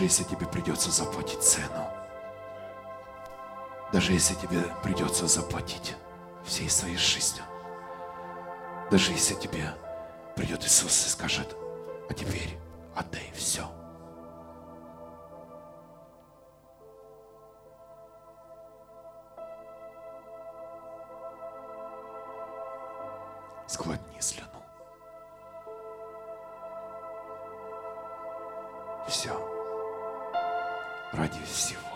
Даже 0.00 0.12
если 0.12 0.34
тебе 0.34 0.46
придется 0.46 0.90
заплатить 0.90 1.42
цену. 1.42 1.86
Даже 3.92 4.14
если 4.14 4.32
тебе 4.32 4.62
придется 4.82 5.26
заплатить 5.26 5.94
всей 6.42 6.70
своей 6.70 6.96
жизнью. 6.96 7.44
Даже 8.90 9.12
если 9.12 9.34
тебе 9.34 9.74
придет 10.36 10.64
Иисус 10.64 11.04
и 11.06 11.10
скажет, 11.10 11.54
а 12.08 12.14
теперь 12.14 12.56
отдай 12.96 13.30
все. 13.34 13.68
Сглотни 23.68 24.18
слюну. 24.18 24.48
Все. 29.06 29.39
Ради 31.20 31.38
всего. 31.44 31.89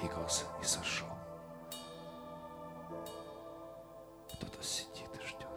Двигался 0.00 0.44
и 0.60 0.64
сошел. 0.64 1.08
Кто-то 4.32 4.62
сидит 4.62 5.08
и 5.14 5.26
ждет. 5.26 5.48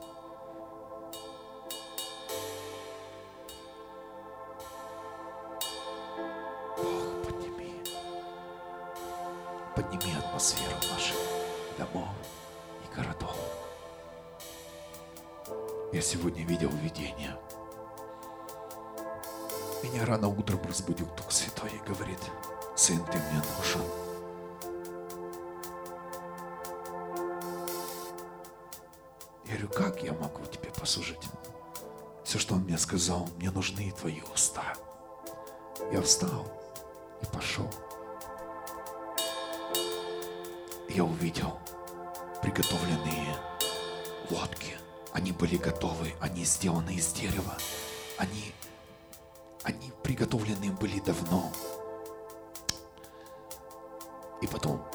Бог, 6.78 7.26
подними. 7.26 7.84
Подними 9.76 10.18
атмосферу 10.18 10.76
наших 10.92 11.18
домов 11.78 12.10
и 12.84 12.96
городов. 12.96 13.36
Я 15.92 16.02
сегодня 16.02 16.46
видел 16.46 16.70
видение. 16.70 17.36
Меня 19.82 20.06
рано 20.06 20.28
утром 20.28 20.62
разбудил 20.68 21.08
Дух 21.18 21.32
Святой 21.32 21.72
и 21.72 21.88
говорит, 21.88 22.20
сын, 22.76 23.04
ты 23.06 23.18
мне 23.18 23.42
нужен. 23.58 24.09
Говорю, 29.60 29.70
как 29.70 30.04
я 30.04 30.14
могу 30.14 30.46
тебе 30.46 30.70
послужить? 30.72 31.20
Все, 32.24 32.40
что 32.40 32.56
он 32.56 32.62
мне 32.62 32.78
сказал, 32.78 33.28
мне 33.38 33.52
нужны 33.52 33.92
твои 33.92 34.22
уста. 34.34 34.74
Я 35.92 36.02
встал 36.02 36.46
и 37.22 37.26
пошел. 37.26 37.70
Я 40.88 41.04
увидел 41.04 41.60
приготовленные 42.42 43.36
лодки. 44.30 44.78
Они 45.12 45.32
были 45.32 45.58
готовы, 45.58 46.14
они 46.22 46.46
сделаны 46.46 46.92
из 46.92 47.12
дерева. 47.12 47.58
Они, 48.18 48.54
они 49.64 49.92
приготовлены 50.04 50.72
были 50.72 51.00
давно. 51.00 51.52
И 54.42 54.48
потом 54.48 54.86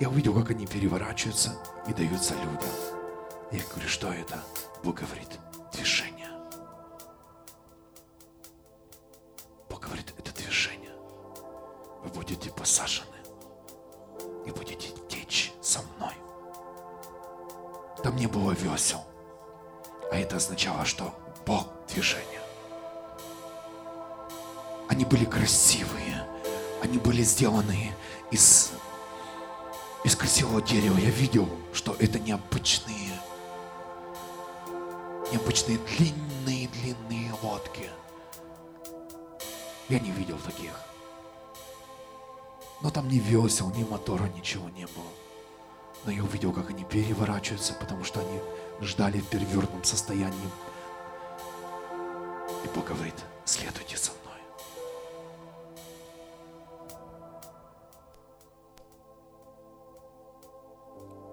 я 0.00 0.08
увидел, 0.08 0.34
как 0.34 0.50
они 0.50 0.66
переворачиваются 0.66 1.56
и 1.86 1.92
даются 1.92 2.34
людям. 2.34 2.70
Я 3.52 3.60
говорю, 3.70 3.88
что 3.88 4.10
это? 4.10 4.42
Бог 4.82 5.00
говорит, 5.00 5.28
движение. 5.72 6.09
Мотора, 44.10 44.28
ничего 44.36 44.68
не 44.70 44.86
было. 44.86 45.10
Но 46.04 46.10
я 46.10 46.22
увидел, 46.24 46.52
как 46.52 46.70
они 46.70 46.84
переворачиваются, 46.84 47.74
потому 47.74 48.04
что 48.04 48.20
они 48.20 48.40
ждали 48.80 49.20
в 49.20 49.28
перевернутом 49.28 49.84
состоянии. 49.84 50.50
И 52.64 52.68
Бог 52.74 52.86
говорит, 52.86 53.14
следуйте 53.44 53.96
за 53.96 54.10
мной. 54.10 54.40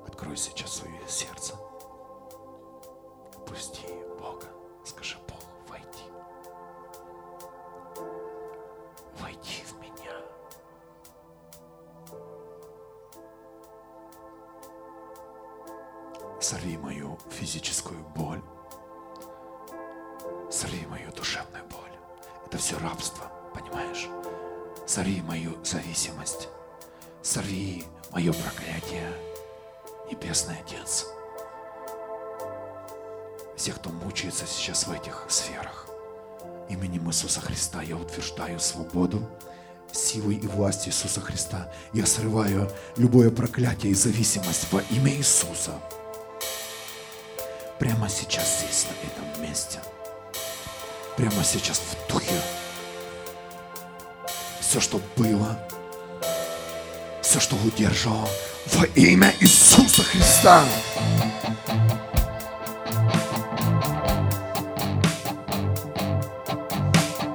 Открой 0.08 0.38
сейчас 0.38 0.74
свое 0.74 1.00
сердце. 1.08 1.56
Пусти 3.48 3.88
Бога. 4.20 4.48
Скажи, 4.86 5.18
Бог, 5.28 5.44
войди. 5.68 5.88
Войди 5.88 6.37
Сорви 16.39 16.78
мою 16.78 17.17
физическую 17.32 18.00
боль. 18.15 18.41
Сорви 20.52 20.86
мою 20.89 21.12
душевную 21.12 21.64
боль. 21.66 21.97
Это 22.45 22.57
все 22.57 22.78
рабство, 22.78 23.26
понимаешь? 23.55 24.07
Сорви 24.86 25.22
мою 25.22 25.53
зависимость. 25.64 26.47
Сорви 27.24 27.84
мое 28.12 28.32
проклятие, 28.34 29.12
Небесный 30.12 30.59
Отец. 30.59 31.07
Всех, 33.55 33.78
кто 33.78 33.89
мучается 33.89 34.45
сейчас 34.45 34.86
в 34.86 34.91
этих 34.91 35.26
сферах. 35.30 35.88
Именем 36.70 37.09
Иисуса 37.09 37.41
Христа 37.41 37.82
я 37.82 37.97
утверждаю 37.97 38.59
свободу, 38.59 39.28
силой 39.91 40.36
и 40.36 40.47
властью 40.47 40.91
Иисуса 40.91 41.20
Христа. 41.20 41.74
Я 41.93 42.05
срываю 42.05 42.70
любое 42.95 43.32
проклятие 43.32 43.91
и 43.93 43.95
зависимость 43.95 44.72
во 44.72 44.82
имя 44.91 45.12
Иисуса. 45.16 45.74
Прямо 47.80 48.09
сейчас 48.09 48.59
здесь, 48.59 48.88
на 48.89 49.07
этом 49.07 49.43
месте. 49.47 49.80
Прямо 51.15 51.43
сейчас 51.43 51.80
в 51.80 52.11
духе. 52.11 52.34
Все, 54.59 54.80
что 54.80 54.99
было, 55.15 55.59
все, 57.21 57.39
что 57.39 57.55
удержало, 57.57 58.28
во 58.73 58.86
имя 58.95 59.34
Иисуса 59.39 60.03
Христа. 60.03 60.63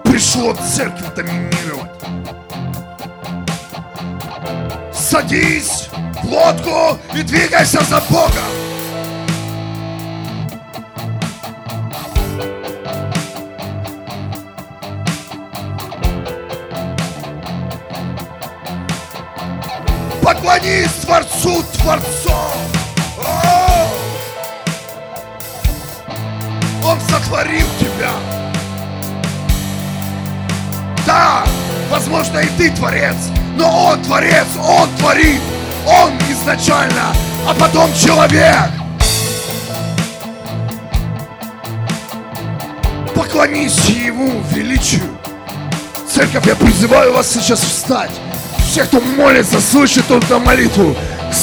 Пришло 0.04 0.54
церковь 0.54 1.14
доминировать. 1.14 1.90
Садись 4.92 5.88
в 6.22 6.24
лодку 6.24 6.98
и 7.14 7.22
двигайся 7.22 7.82
за 7.84 8.00
Богом. 8.10 8.71
О! 21.84 21.98
Он 26.84 27.00
сотворил 27.00 27.66
тебя. 27.80 28.10
Да, 31.04 31.44
возможно, 31.90 32.38
и 32.38 32.46
ты 32.56 32.70
творец, 32.70 33.16
но 33.56 33.86
Он 33.86 34.02
творец, 34.02 34.46
Он 34.58 34.88
творит. 34.98 35.40
Он 35.86 36.12
изначально, 36.30 37.12
а 37.48 37.54
потом 37.54 37.92
человек. 37.94 38.70
Поклонись 43.14 43.84
Ему 43.86 44.40
величию. 44.52 45.02
Церковь, 46.08 46.46
я 46.46 46.54
призываю 46.54 47.12
вас 47.12 47.32
сейчас 47.32 47.60
встать. 47.60 48.12
Все, 48.58 48.84
кто 48.84 49.00
молится, 49.00 49.60
слышит 49.60 50.06
только 50.06 50.38
молитву. 50.38 50.94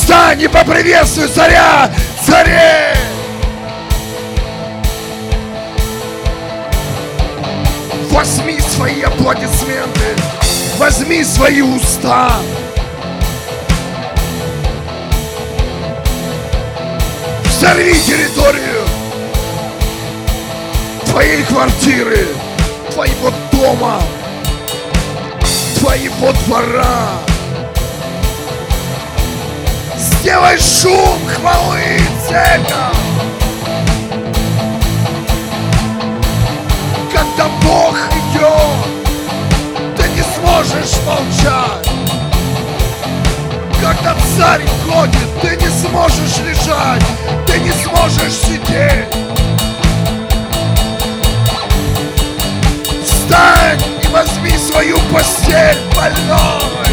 Встань 0.10 0.42
и 0.42 0.48
поприветствуй 0.48 1.28
царя, 1.28 1.88
царей! 2.26 2.96
Возьми 8.10 8.60
свои 8.60 9.04
аплодисменты, 9.04 10.16
возьми 10.80 11.24
свои 11.24 11.62
уста. 11.62 12.32
Взорви 17.46 17.94
территорию 17.94 18.88
твоей 21.06 21.44
квартиры, 21.44 22.30
твоего 22.94 23.32
дома, 23.52 24.02
твоего 25.78 26.34
двора. 26.48 27.29
Сделай 30.30 30.60
шум 30.60 31.20
хвалы, 31.26 32.00
церковь! 32.28 32.76
Когда 37.12 37.48
Бог 37.64 37.98
идет, 38.12 39.98
ты 39.98 40.08
не 40.10 40.22
сможешь 40.22 40.98
молчать. 41.04 41.90
Когда 43.82 44.16
царь 44.38 44.62
ходит, 44.88 45.42
ты 45.42 45.56
не 45.56 45.70
сможешь 45.72 46.38
лежать, 46.46 47.04
ты 47.48 47.60
не 47.62 47.72
сможешь 47.72 48.34
сидеть. 48.34 49.10
Встань 53.04 53.82
и 54.04 54.08
возьми 54.10 54.56
свою 54.60 55.00
постель 55.12 55.80
больной. 55.96 56.86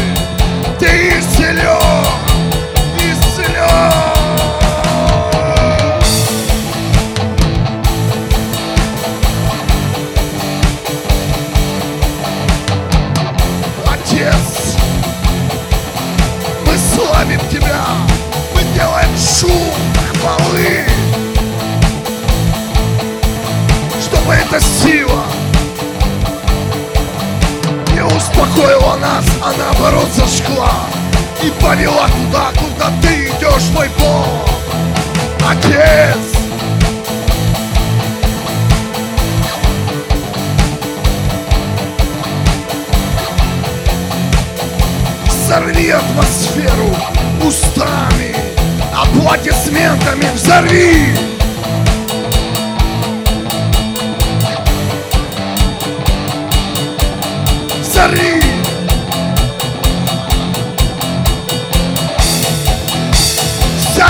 Ты 0.79 1.19
исцелен. 1.19 2.26
Отец, 13.85 14.75
мы 16.65 16.77
славим 16.77 17.39
Тебя, 17.49 17.85
мы 18.53 18.61
делаем 18.73 19.09
шум 19.17 19.51
хвалы, 20.21 20.85
чтобы 24.01 24.33
эта 24.33 24.59
сила 24.59 25.23
не 27.93 28.03
успокоила 28.03 28.95
нас, 28.97 29.25
а 29.43 29.53
наоборот 29.57 30.09
зажгла 30.13 30.71
и 31.43 31.51
повела 31.61 32.07
туда, 32.07 32.51
куда 32.57 32.91
Ты 33.01 33.27
идешь, 33.27 33.69
мой 33.73 33.89
Бог. 33.99 34.49
Отец, 35.49 36.17
взорви 45.27 45.91
атмосферу 45.91 46.95
устами, 47.41 48.35
аплодисментами 48.93 50.25
взорви. 50.35 51.15
Взорви. 57.81 58.36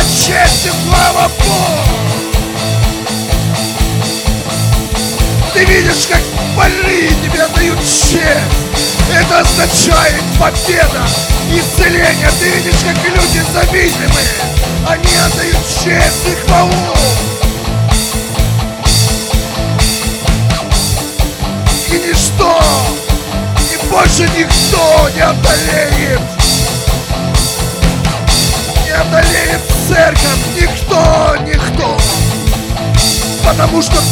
Честь 0.08 0.66
и 0.66 0.70
слава 0.70 1.30
Богу. 1.39 1.97
Ты 5.53 5.66
видишь, 5.66 6.08
как 6.08 6.22
больные 6.55 7.10
тебе 7.10 7.47
дают 7.55 7.80
честь. 7.80 8.97
Это 9.14 9.39
означает 9.39 10.24
победа, 10.39 11.03
исцеление. 11.51 12.30
Ты 12.39 12.49
видишь, 12.49 12.84
как 12.84 12.97
люди 13.05 13.43
зависимые, 13.53 14.28
они 14.88 15.16
отдают 15.26 15.58
честь 15.84 16.28
и 16.28 16.36
хвалу. 16.45 17.07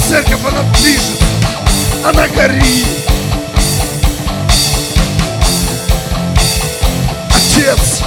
Церковь, 0.07 0.39
она 0.47 0.61
движется, 0.73 1.25
она 2.03 2.27
горит. 2.27 2.87
Отец, 7.29 8.01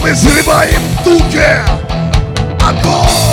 мы 0.00 0.12
взрываем 0.12 0.80
в 1.00 1.04
духе 1.04 1.62
огонь. 2.60 3.27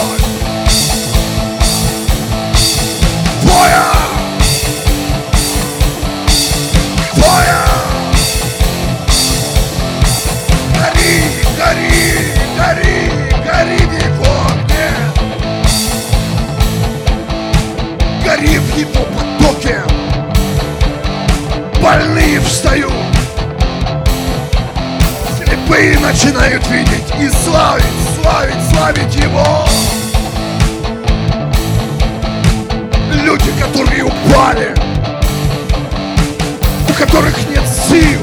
Слепые 25.75 25.99
начинают 25.99 26.65
видеть 26.69 27.03
и 27.19 27.29
славить, 27.43 27.85
славить, 28.21 28.69
славить 28.71 29.15
Его. 29.15 29.65
Люди, 33.11 33.51
которые 33.59 34.05
упали, 34.05 34.73
у 36.87 36.93
которых 36.93 37.37
нет 37.49 37.63
сил, 37.67 38.21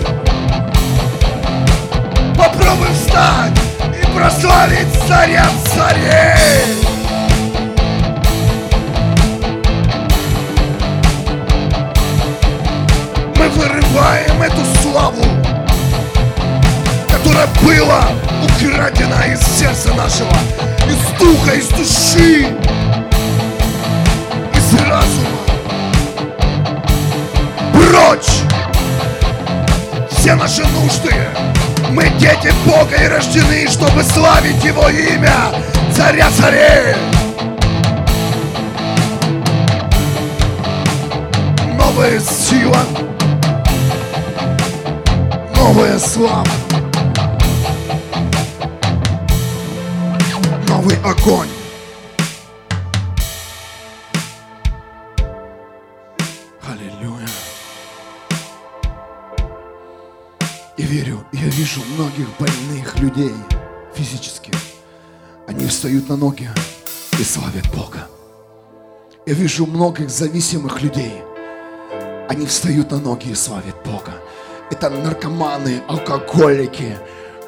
попробуй 2.39 2.89
встать 2.95 3.61
и 4.01 4.17
прославить 4.17 4.89
царя 5.07 5.47
царей. 5.75 6.65
Мы 13.37 13.49
вырываем 13.51 14.41
эту 14.41 14.65
славу 14.81 15.42
которое 17.33 17.47
было 17.63 18.03
украдено 18.45 19.25
из 19.25 19.41
сердца 19.59 19.95
нашего, 19.95 20.33
из 20.87 21.19
духа, 21.19 21.53
из 21.53 21.69
души, 21.69 22.49
из 24.55 24.75
разума. 24.81 25.29
Прочь! 27.73 28.43
Все 30.11 30.35
наши 30.35 30.63
нужды. 30.63 31.15
Мы 31.91 32.09
дети 32.19 32.53
Бога 32.67 32.97
и 32.97 33.09
рождены, 33.09 33.67
чтобы 33.69 34.03
славить 34.03 34.63
Его 34.65 34.89
имя, 34.89 35.53
Царя 35.95 36.29
царей. 36.31 36.95
Новая 41.77 42.21
сила, 42.21 42.79
новая 45.55 45.99
слава. 45.99 46.62
Новый 50.83 50.97
огонь. 51.05 51.49
Аллилуйя. 56.67 57.29
И 60.77 60.83
верю, 60.83 61.25
я 61.33 61.47
вижу 61.47 61.81
многих 61.95 62.27
больных 62.39 62.99
людей 62.99 63.35
физически. 63.95 64.53
Они 65.47 65.67
встают 65.67 66.09
на 66.09 66.17
ноги 66.17 66.49
и 67.19 67.23
славят 67.23 67.69
Бога. 67.75 68.09
Я 69.27 69.35
вижу 69.35 69.67
многих 69.67 70.11
зависимых 70.11 70.83
людей. 70.83 71.23
Они 72.29 72.47
встают 72.47 72.91
на 72.91 72.99
ноги 72.99 73.29
и 73.29 73.35
славят 73.35 73.77
Бога. 73.85 74.15
Это 74.71 74.91
наркоманы, 74.91 75.83
алкоголики. 75.87 76.97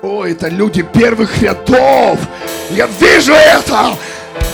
О, 0.07 0.27
это 0.27 0.49
люди 0.49 0.83
первых 0.83 1.41
рядов. 1.41 2.19
Я 2.69 2.87
вижу 3.01 3.33
это. 3.33 3.97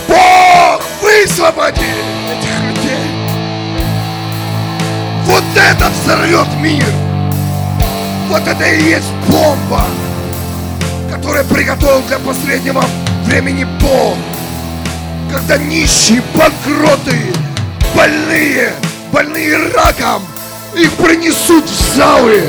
Бог 0.07 0.81
высвободи 1.01 1.81
этих 2.31 2.61
людей. 2.69 3.11
Вот 5.25 5.43
это 5.53 5.89
взорвет 5.89 6.47
мир. 6.61 6.85
Вот 8.29 8.47
это 8.47 8.63
и 8.63 8.91
есть 8.91 9.11
бомба, 9.27 9.87
которая 11.11 11.43
приготовил 11.43 12.01
для 12.03 12.19
последнего 12.19 12.85
времени 13.25 13.67
Бог. 13.81 14.15
Когда 15.33 15.57
нищие, 15.57 16.23
банкроты, 16.33 17.33
больные, 17.93 18.71
больные 19.11 19.57
раком, 19.73 20.23
их 20.77 20.93
принесут 20.93 21.65
в 21.65 21.95
залы. 21.97 22.41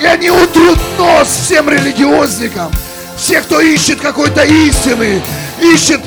И 0.00 0.04
они 0.04 0.30
утрут 0.30 0.78
нос 0.98 1.28
всем 1.28 1.68
религиозникам, 1.68 2.70
все, 3.16 3.40
кто 3.40 3.60
ищет 3.60 4.00
какой-то 4.00 4.42
истины, 4.42 5.22
ищет 5.60 6.00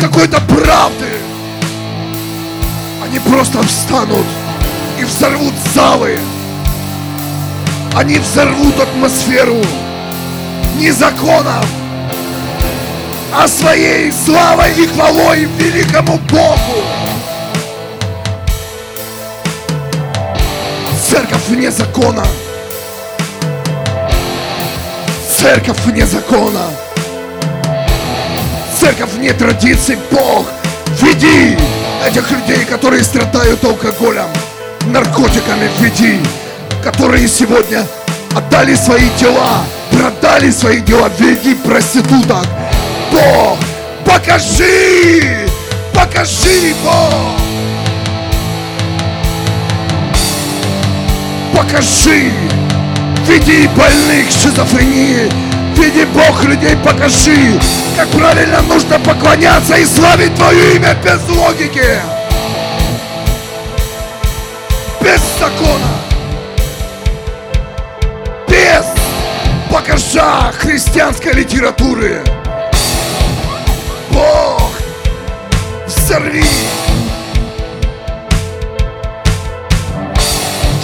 какой-то 0.00 0.40
правды. 0.40 1.08
Они 3.04 3.18
просто 3.18 3.62
встанут 3.62 4.26
и 5.00 5.04
взорвут 5.04 5.54
залы. 5.74 6.18
Они 7.94 8.18
взорвут 8.18 8.78
атмосферу 8.78 9.60
не 10.78 10.92
законом, 10.92 11.64
а 13.34 13.48
своей 13.48 14.12
славой 14.12 14.72
и 14.72 14.86
хвалой 14.86 15.48
великому 15.58 16.18
Богу. 16.30 16.99
Вне 21.50 21.70
закона. 21.70 22.24
Церковь 25.36 25.78
вне 25.84 26.06
закона. 26.06 26.60
Церковь 28.80 29.10
вне 29.16 29.32
традиций. 29.32 29.98
Бог, 30.12 30.46
веди 31.02 31.58
этих 32.06 32.30
людей, 32.30 32.64
которые 32.64 33.02
страдают 33.02 33.64
алкоголем, 33.64 34.28
наркотиками, 34.86 35.68
веди, 35.80 36.20
которые 36.84 37.26
сегодня 37.28 37.84
отдали 38.36 38.76
свои 38.76 39.08
тела, 39.18 39.64
продали 39.90 40.50
свои 40.52 40.80
дела, 40.80 41.10
веди 41.18 41.54
проституток. 41.54 42.46
Бог, 43.10 43.58
покажи, 44.04 45.48
покажи, 45.92 46.74
Бог. 46.84 47.39
Покажи, 51.60 52.32
веди 53.26 53.68
больных 53.76 54.30
шизофрении, 54.30 55.30
веди 55.76 56.06
Бог 56.06 56.42
людей, 56.42 56.74
покажи, 56.82 57.60
как 57.98 58.08
правильно 58.08 58.62
нужно 58.62 58.98
поклоняться 58.98 59.74
и 59.74 59.84
славить 59.84 60.34
Твое 60.36 60.76
имя 60.76 60.96
без 61.04 61.20
логики, 61.28 62.00
без 65.02 65.20
закона, 65.38 65.90
без 68.48 68.86
багажа 69.70 70.52
христианской 70.52 71.34
литературы. 71.34 72.24
Бог, 74.08 74.72
взорви, 75.86 76.42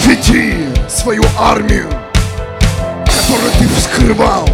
веди 0.05 0.56
свою 1.07 1.23
армию, 1.39 1.89
которую 3.05 3.53
ты 3.61 3.69
вскрывал. 3.77 4.45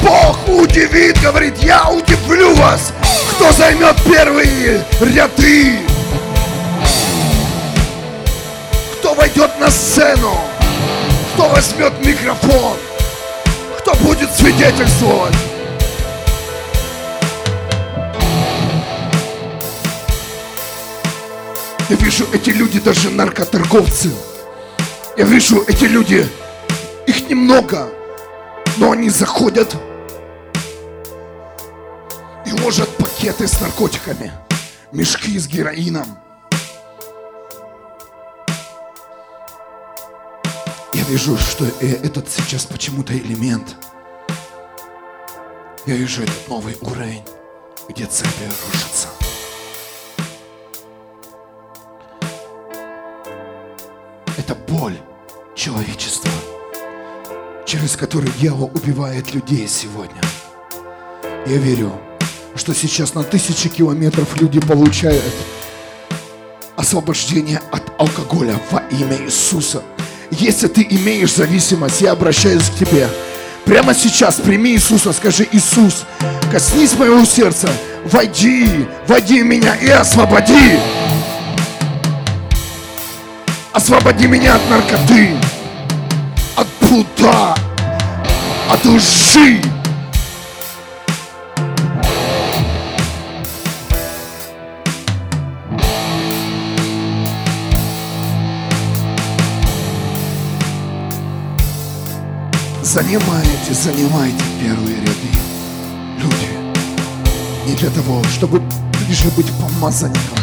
Бог 0.00 0.38
удивит, 0.46 1.20
говорит, 1.20 1.58
я 1.60 1.90
удивлю 1.90 2.54
вас, 2.54 2.92
кто 3.32 3.50
займет 3.50 3.96
первые 4.04 4.84
ряды, 5.00 5.80
кто 9.00 9.14
войдет 9.14 9.50
на 9.58 9.72
сцену, 9.72 10.38
кто 11.34 11.48
возьмет 11.48 11.92
микрофон, 12.06 12.76
кто 13.80 13.92
будет 13.94 14.30
свидетельствовать. 14.30 15.34
Я 21.88 21.96
вижу, 21.96 22.26
эти 22.34 22.50
люди 22.50 22.80
даже 22.80 23.08
наркоторговцы. 23.08 24.10
Я 25.16 25.24
вижу, 25.24 25.64
эти 25.66 25.84
люди, 25.84 26.28
их 27.06 27.30
немного, 27.30 27.88
но 28.76 28.92
они 28.92 29.08
заходят 29.08 29.74
и 32.44 32.52
ложат 32.62 32.90
пакеты 32.98 33.48
с 33.48 33.58
наркотиками, 33.62 34.32
мешки 34.92 35.38
с 35.38 35.46
героином. 35.46 36.18
Я 40.92 41.04
вижу, 41.04 41.38
что 41.38 41.64
э, 41.80 41.86
этот 42.04 42.28
сейчас 42.30 42.66
почему-то 42.66 43.16
элемент. 43.16 43.76
Я 45.86 45.94
вижу 45.94 46.22
этот 46.22 46.48
новый 46.48 46.76
уровень, 46.82 47.24
где 47.88 48.04
цепи 48.04 48.44
рушатся. 48.44 49.08
Боль 54.78 54.96
человечества, 55.56 56.30
через 57.66 57.96
который 57.96 58.30
дьявол 58.38 58.70
убивает 58.74 59.34
людей 59.34 59.66
сегодня. 59.66 60.20
Я 61.46 61.56
верю, 61.56 61.92
что 62.54 62.72
сейчас 62.74 63.14
на 63.14 63.24
тысячи 63.24 63.68
километров 63.68 64.40
люди 64.40 64.60
получают 64.60 65.24
освобождение 66.76 67.60
от 67.72 67.82
алкоголя 67.98 68.60
во 68.70 68.80
имя 68.90 69.16
Иисуса. 69.24 69.82
Если 70.30 70.68
ты 70.68 70.86
имеешь 70.88 71.34
зависимость, 71.34 72.00
я 72.00 72.12
обращаюсь 72.12 72.70
к 72.70 72.74
тебе. 72.74 73.08
Прямо 73.64 73.94
сейчас 73.94 74.36
прими 74.36 74.72
Иисуса, 74.72 75.12
скажи, 75.12 75.48
Иисус, 75.50 76.04
коснись 76.52 76.94
моего 76.94 77.24
сердца, 77.24 77.68
войди, 78.04 78.86
войди 79.08 79.42
меня 79.42 79.74
и 79.74 79.88
освободи. 79.88 80.78
Освободи 83.72 84.26
меня 84.26 84.56
от 84.56 84.70
наркоты, 84.70 85.36
от 86.56 86.66
блуда, 86.80 87.54
от 88.70 88.84
лжи. 88.84 89.60
Занимайте, 102.82 103.74
занимайте 103.74 104.42
первые 104.60 104.96
ряды. 104.96 105.12
Люди, 106.18 106.48
не 107.66 107.76
для 107.76 107.90
того, 107.90 108.24
чтобы 108.24 108.60
ближе 109.04 109.28
быть 109.36 109.52
помазанником, 109.52 110.38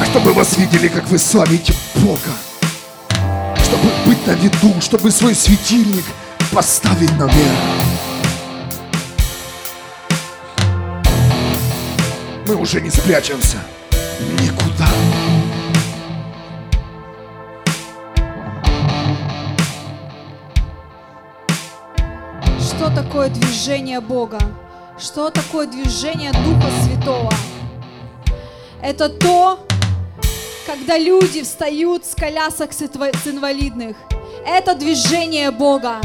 а 0.00 0.04
чтобы 0.04 0.32
вас 0.34 0.58
видели, 0.58 0.88
как 0.88 1.08
вы 1.08 1.18
славите 1.18 1.72
Бога. 2.02 2.32
Чтобы 3.62 3.90
быть 4.06 4.26
на 4.26 4.32
виду, 4.32 4.80
чтобы 4.80 5.10
свой 5.10 5.34
светильник 5.34 6.04
поставить 6.52 7.12
наверх. 7.18 7.58
Мы 12.46 12.54
уже 12.54 12.80
не 12.80 12.90
спрячемся 12.90 13.58
никуда. 14.40 14.86
Что 22.60 22.94
такое 22.94 23.28
движение 23.30 24.00
Бога? 24.00 24.38
Что 24.98 25.30
такое 25.30 25.66
движение 25.66 26.30
Духа 26.32 26.68
Святого? 26.84 27.32
Это 28.80 29.08
то, 29.08 29.66
когда 30.66 30.98
люди 30.98 31.42
встают 31.42 32.04
с 32.04 32.14
колясок 32.14 32.72
с 32.72 32.82
инва- 32.82 33.16
с 33.16 33.26
инвалидных. 33.28 33.96
Это 34.44 34.74
движение 34.74 35.50
Бога. 35.50 36.00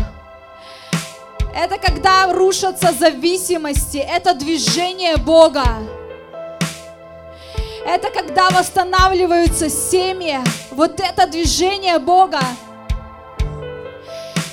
Это 1.55 1.77
когда 1.77 2.31
рушатся 2.31 2.93
зависимости. 2.93 3.97
Это 3.97 4.33
движение 4.33 5.17
Бога. 5.17 5.65
Это 7.85 8.09
когда 8.11 8.49
восстанавливаются 8.51 9.69
семьи. 9.69 10.39
Вот 10.71 10.99
это 10.99 11.27
движение 11.27 11.97
Бога. 11.97 12.41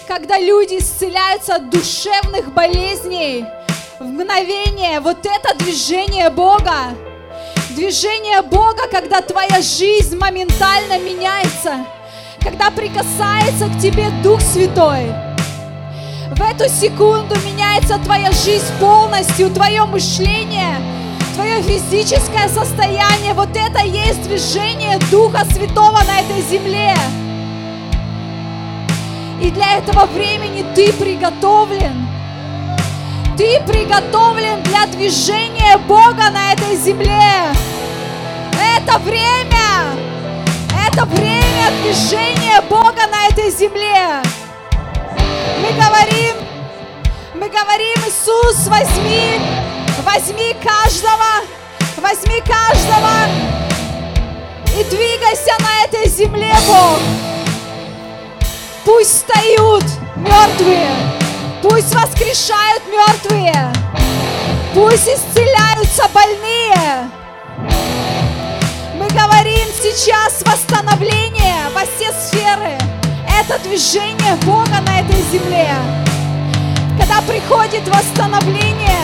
Когда 0.06 0.38
люди 0.38 0.78
исцеляются 0.78 1.56
от 1.56 1.68
душевных 1.68 2.52
болезней. 2.54 3.44
В 4.00 4.04
мгновение. 4.04 5.00
Вот 5.00 5.18
это 5.26 5.54
движение 5.56 6.30
Бога. 6.30 6.94
Движение 7.78 8.42
Бога, 8.42 8.88
когда 8.90 9.20
твоя 9.20 9.62
жизнь 9.62 10.18
моментально 10.18 10.98
меняется. 10.98 11.86
Когда 12.42 12.72
прикасается 12.72 13.68
к 13.68 13.78
тебе 13.80 14.10
Дух 14.20 14.40
Святой. 14.40 15.12
В 16.32 16.40
эту 16.40 16.68
секунду 16.68 17.36
меняется 17.46 17.98
твоя 17.98 18.32
жизнь 18.32 18.66
полностью, 18.80 19.50
твое 19.50 19.84
мышление, 19.84 20.74
твое 21.36 21.62
физическое 21.62 22.48
состояние. 22.48 23.32
Вот 23.32 23.50
это 23.56 23.84
есть 23.84 24.24
движение 24.24 24.98
Духа 25.12 25.44
Святого 25.44 26.00
на 26.02 26.18
этой 26.18 26.42
земле. 26.50 26.96
И 29.40 29.52
для 29.52 29.78
этого 29.78 30.06
времени 30.06 30.66
ты 30.74 30.92
приготовлен. 30.94 32.17
Ты 33.38 33.60
приготовлен 33.68 34.64
для 34.64 34.84
движения 34.86 35.78
Бога 35.86 36.28
на 36.28 36.54
этой 36.54 36.74
земле. 36.74 37.52
Это 38.76 38.98
время, 38.98 39.94
это 40.88 41.04
время 41.04 41.70
движения 41.80 42.60
Бога 42.62 43.06
на 43.08 43.28
этой 43.28 43.48
земле. 43.52 44.20
Мы 45.60 45.68
говорим, 45.72 46.34
мы 47.34 47.48
говорим, 47.48 47.96
Иисус, 48.08 48.66
возьми, 48.66 49.40
возьми 50.02 50.56
каждого, 50.60 51.44
возьми 51.98 52.40
каждого 52.40 53.20
и 54.76 54.82
двигайся 54.82 55.54
на 55.60 55.84
этой 55.84 56.08
земле, 56.08 56.56
Бог. 56.66 56.98
Пусть 58.84 59.12
встают 59.12 59.84
мертвые, 60.16 61.17
пусть 61.62 61.94
воскрешают 61.94 62.82
мертвые, 62.86 63.72
пусть 64.74 65.08
исцеляются 65.08 66.08
больные. 66.12 67.10
Мы 68.94 69.06
говорим 69.08 69.68
сейчас 69.80 70.42
восстановление 70.42 71.68
во 71.74 71.80
все 71.80 72.12
сферы 72.12 72.78
это 73.40 73.58
движение 73.60 74.34
Бога 74.44 74.80
на 74.84 75.00
этой 75.00 75.22
земле. 75.30 75.68
Когда 76.98 77.20
приходит 77.22 77.86
восстановление, 77.86 78.98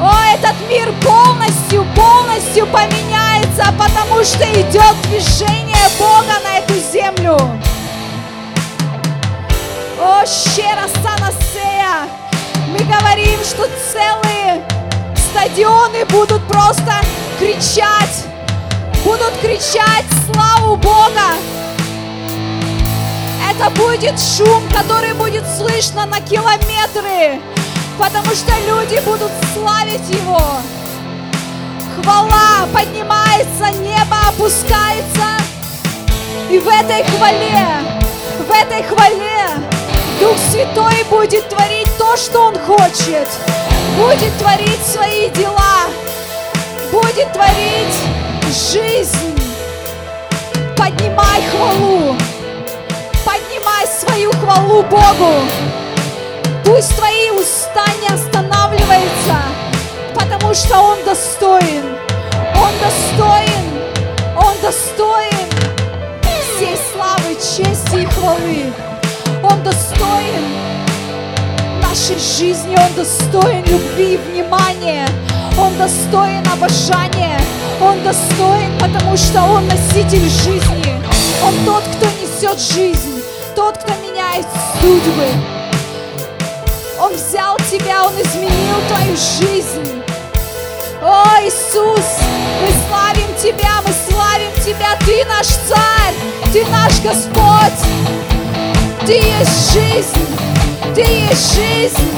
о, 0.00 0.12
этот 0.34 0.56
мир 0.68 0.90
полностью, 1.02 1.86
полностью 1.94 2.66
поменяется, 2.66 3.66
потому 3.78 4.24
что 4.24 4.44
идет 4.52 4.96
движение 5.02 5.86
Бога 5.98 6.40
на 6.42 6.58
эту 6.58 6.74
землю. 6.92 7.38
О, 10.04 10.24
щера 10.26 10.88
санасея. 11.00 12.08
Мы 12.66 12.78
говорим, 12.78 13.38
что 13.44 13.68
целые 13.92 14.60
стадионы 15.16 16.04
будут 16.06 16.42
просто 16.48 16.92
кричать, 17.38 18.26
будут 19.04 19.30
кричать 19.40 20.04
славу 20.26 20.74
Бога, 20.74 21.36
это 23.48 23.70
будет 23.70 24.18
шум, 24.18 24.68
который 24.70 25.14
будет 25.14 25.44
слышно 25.56 26.04
на 26.06 26.20
километры, 26.20 27.40
потому 27.96 28.34
что 28.34 28.52
люди 28.66 29.00
будут 29.04 29.30
славить 29.54 30.08
Его. 30.08 30.56
Хвала 31.94 32.66
поднимается, 32.74 33.70
небо 33.78 34.16
опускается. 34.28 35.28
И 36.50 36.58
в 36.58 36.66
этой 36.66 37.04
хвале, 37.04 37.68
в 38.40 38.50
этой 38.50 38.82
хвале 38.82 39.41
Дух 40.22 40.36
Святой 40.50 41.04
будет 41.10 41.48
творить 41.48 41.88
то, 41.98 42.16
что 42.16 42.46
Он 42.46 42.58
хочет. 42.58 43.28
Будет 43.98 44.32
творить 44.38 44.86
свои 44.86 45.28
дела. 45.30 45.90
Будет 46.90 47.32
творить 47.32 47.96
жизнь. 48.72 49.38
Поднимай 50.76 51.42
хвалу 51.50 52.16
поднимай 53.24 53.86
свою 53.86 54.30
хвалу 54.32 54.82
Богу. 54.82 55.32
Пусть 56.64 56.96
твои 56.96 57.30
уста 57.30 57.84
не 58.00 58.08
останавливаются, 58.14 59.36
потому 60.14 60.54
что 60.54 60.78
Он 60.78 60.98
достоин. 61.04 61.96
Он 62.56 62.70
достоин. 62.80 63.62
Он 64.36 64.54
достоин 64.62 65.48
всей 66.56 66.76
славы, 66.92 67.34
чести 67.34 68.02
и 68.02 68.06
хвалы. 68.06 68.72
Он 69.52 69.62
достоин 69.64 70.44
нашей 71.82 72.18
жизни, 72.18 72.74
Он 72.74 72.94
достоин 72.94 73.62
любви 73.66 74.14
и 74.14 74.16
внимания. 74.16 75.06
Он 75.58 75.76
достоин 75.76 76.42
обожания. 76.50 77.38
Он 77.78 78.02
достоин, 78.02 78.78
потому 78.80 79.14
что 79.14 79.42
Он 79.42 79.68
носитель 79.68 80.26
жизни. 80.26 80.94
Он 81.44 81.54
тот, 81.66 81.82
кто 81.82 82.06
несет 82.22 82.58
жизнь 82.58 83.22
тот, 83.54 83.76
кто 83.76 83.92
меняет 83.96 84.46
судьбы. 84.80 85.28
Он 86.98 87.12
взял 87.14 87.58
тебя, 87.70 88.06
Он 88.06 88.12
изменил 88.14 88.76
твою 88.88 89.16
жизнь. 89.16 90.02
О, 91.02 91.24
Иисус, 91.42 92.06
мы 92.62 92.70
славим 92.88 93.28
Тебя, 93.36 93.82
мы 93.86 93.92
славим 94.08 94.52
Тебя. 94.64 94.96
Ты 95.04 95.26
наш 95.26 95.46
Царь, 95.46 96.14
Ты 96.54 96.64
наш 96.70 97.00
Господь. 97.02 98.31
Ты 99.04 99.14
есть 99.14 99.72
жизнь, 99.72 100.26
Ты 100.94 101.00
есть 101.00 101.56
жизнь. 101.56 102.08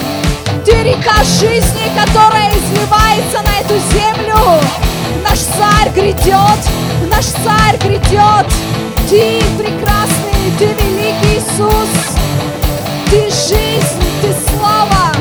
Ты 0.63 0.83
река 0.83 1.23
жизни, 1.23 1.89
которая 1.95 2.51
изливается 2.51 3.41
на 3.43 3.59
эту 3.59 3.73
землю. 3.91 4.61
Наш 5.27 5.39
Царь 5.39 5.89
грядет, 5.95 6.59
наш 7.09 7.25
Царь 7.25 7.77
грядет. 7.79 8.45
Ты 9.09 9.41
прекрасный, 9.57 10.51
Ты 10.59 10.65
великий 10.65 11.39
Иисус. 11.39 11.89
Ты 13.09 13.31
жизнь, 13.31 14.03
Ты 14.21 14.35
слава, 14.47 15.11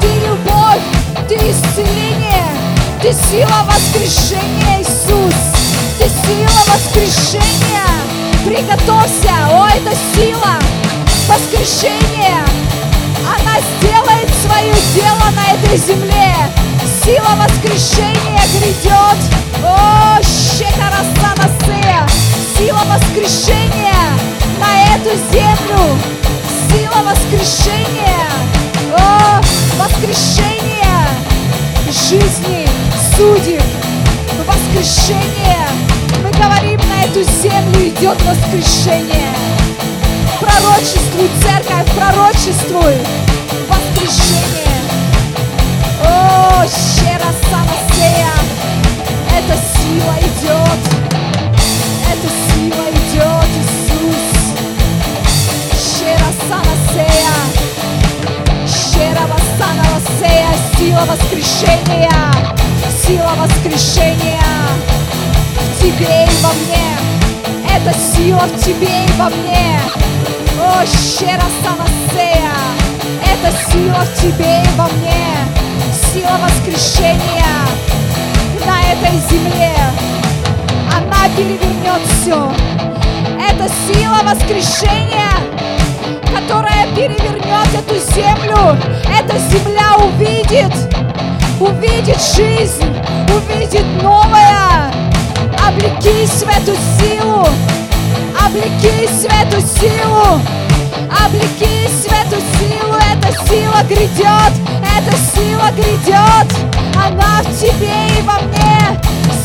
Ты 0.00 0.06
любовь, 0.26 0.80
Ты 1.28 1.34
исцеление, 1.34 2.48
Ты 3.02 3.12
сила 3.12 3.66
воскрешения, 3.66 4.80
Иисус. 4.80 5.34
Ты 5.98 6.04
сила 6.08 6.62
воскрешения. 6.66 7.84
Приготовься, 8.46 9.32
о, 9.50 9.68
это 9.68 9.94
сила 10.14 10.58
воскрешения. 11.28 12.44
Она 13.24 13.58
сделает 13.78 14.28
свое 14.42 14.74
дело 14.94 15.30
на 15.34 15.54
этой 15.54 15.76
земле. 15.76 16.34
Сила 17.04 17.36
воскрешения 17.36 18.40
грядет. 18.52 19.18
О, 19.64 20.18
Шекарасанасея 20.22 22.06
сила 22.56 22.80
воскрешения 22.86 23.94
на 24.60 24.94
эту 24.94 25.16
землю. 25.32 25.98
Сила 26.70 27.02
воскрешения. 27.02 28.30
О, 28.98 29.40
воскрешение 29.78 30.64
жизни, 31.90 32.66
судеб, 33.16 33.62
воскрешение. 34.46 35.68
Мы 36.22 36.30
говорим, 36.30 36.80
на 36.88 37.04
эту 37.04 37.22
землю 37.22 37.88
идет 37.88 38.18
воскрешение. 38.22 39.63
Пророчествуй, 40.40 41.30
церковь, 41.42 41.90
пророчествуй. 41.94 42.94
Воскрешение. 43.68 44.80
О, 46.04 46.64
щера 46.66 47.32
самосея. 47.50 48.34
Эта 49.30 49.56
сила 49.56 50.16
идет 50.20 51.04
эта 52.14 52.28
сила 52.28 52.84
идет, 52.90 53.50
Иисус. 53.58 54.54
Щера 55.72 56.30
санасея, 56.48 57.36
щера 58.66 59.26
васаналасея, 59.26 60.54
сила 60.78 61.04
воскрешения, 61.06 62.32
сила 63.04 63.32
воскрешения 63.36 64.40
в 65.56 65.82
тебе 65.82 66.24
и 66.24 66.42
во 66.42 66.52
мне. 66.52 66.93
Это 67.76 67.92
сила 67.98 68.42
в 68.46 68.56
тебе 68.64 69.04
и 69.04 69.12
во 69.18 69.28
мне. 69.30 69.80
О, 70.60 70.86
щера 70.86 71.42
санасея, 71.62 72.52
это 73.20 73.52
сила 73.68 74.04
в 74.04 74.20
тебе 74.20 74.62
и 74.62 74.78
во 74.78 74.86
мне. 74.88 75.36
Сила 76.12 76.38
воскрешения 76.40 77.66
на 78.64 78.80
этой 78.92 79.18
земле 79.28 79.74
она 80.96 81.28
перевернет 81.36 82.00
все. 82.12 82.52
Это 83.40 83.68
сила 83.86 84.20
воскрешения, 84.22 85.32
которая 86.32 86.86
перевернет 86.94 87.68
эту 87.74 87.98
землю. 88.14 88.78
Эта 89.04 89.36
земля 89.38 89.96
увидит, 89.96 90.72
увидит 91.58 92.22
жизнь, 92.36 92.96
увидит 93.28 93.84
новое. 94.00 94.83
Облекись 95.66 96.42
в 96.42 96.48
эту 96.48 96.76
силу, 96.98 97.46
облекись 98.38 99.22
в 99.22 99.42
эту 99.42 99.60
силу, 99.60 100.40
облекись 101.24 102.04
в 102.04 102.12
эту 102.12 102.40
силу. 102.58 102.94
Эта 103.12 103.32
сила 103.48 103.82
грядет, 103.88 104.52
эта 104.96 105.16
сила 105.16 105.70
грядет. 105.74 106.52
Она 106.94 107.42
в 107.42 107.58
тебе 107.58 108.18
и 108.18 108.22
во 108.22 108.40
мне. 108.40 109.00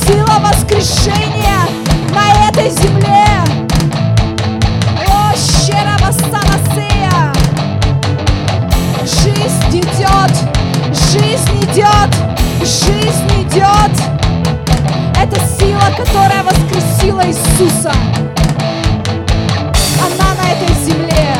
Сила 0.05 0.39
воскрешения 0.39 1.67
на 2.13 2.49
этой 2.49 2.69
земле. 2.69 3.25
О, 5.07 5.33
щера 5.35 5.97
Вассанасея. 6.01 7.33
Жизнь 9.03 9.79
идет, 9.79 10.33
жизнь 10.91 11.63
идет, 11.63 12.13
жизнь 12.61 13.47
идет. 13.47 14.18
Сила, 15.79 15.91
которая 15.95 16.43
воскресила 16.43 17.21
Иисуса. 17.25 17.91
Она 20.01 20.35
на 20.35 20.51
этой 20.51 20.73
земле. 20.83 21.35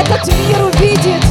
Этот 0.00 0.26
мир 0.26 0.62
увидит, 0.64 1.22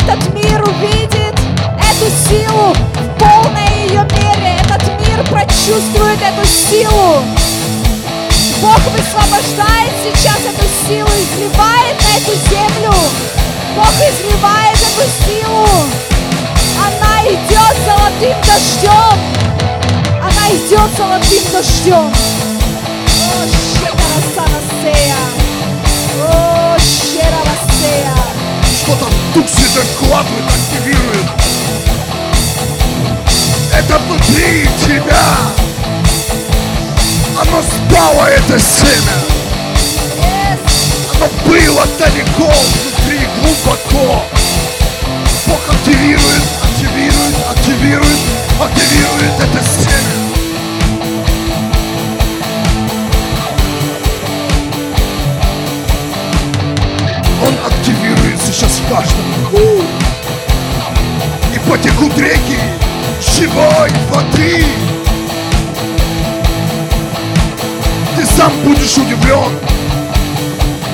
этот 0.00 0.34
мир 0.34 0.62
увидит 0.62 1.34
эту 1.78 2.10
силу 2.28 2.74
в 2.74 3.18
полной 3.18 3.86
ее 3.86 4.02
мере. 4.02 4.56
Этот 4.62 4.82
мир 5.06 5.24
прочувствует 5.30 6.20
эту 6.20 6.46
силу. 6.46 7.22
Бог 8.60 8.80
высвобождает 8.92 9.92
сейчас 10.04 10.38
эту 10.38 10.66
силу, 10.86 11.08
изливает 11.08 11.96
на 12.02 12.16
эту 12.18 12.32
землю. 12.50 12.94
Бог 13.76 13.92
изливает 13.94 14.76
эту 14.76 15.08
силу. 15.26 15.66
Она 16.78 17.24
идет 17.24 17.76
золотым 17.86 18.36
дождем. 18.46 19.71
Идет 20.50 20.90
золотым 20.98 21.44
дождем. 21.50 22.12
О, 23.06 23.46
щекарасанасея. 23.74 25.16
О, 26.20 26.76
щеравасея. 26.78 28.14
Что-то 28.82 29.06
Дух 29.34 29.48
Святой 29.48 29.84
вкладывает, 29.84 30.44
активирует. 30.44 31.26
Это 33.74 33.98
внутри 34.00 34.68
тебя. 34.84 35.24
Оно 37.40 37.62
спало, 37.62 38.26
это 38.26 38.58
семя. 38.58 39.16
Оно 41.14 41.28
было 41.46 41.86
далеко, 41.98 42.52
внутри, 42.52 43.26
глубоко. 43.40 44.22
Бог 45.46 45.68
активирует, 45.70 46.42
активирует, 46.62 47.36
активирует, 47.50 48.18
активирует 48.60 49.40
это 49.40 49.64
семя. 49.64 50.21
Он 57.82 57.88
активирует 57.88 58.40
сейчас 58.40 58.80
в 58.80 58.88
каждом. 58.88 59.24
И 61.52 61.58
потекут 61.68 62.16
реки 62.18 62.58
живой 63.20 63.90
воды. 64.10 64.64
Ты 68.16 68.26
сам 68.26 68.52
будешь 68.64 68.96
удивлен, 68.96 69.58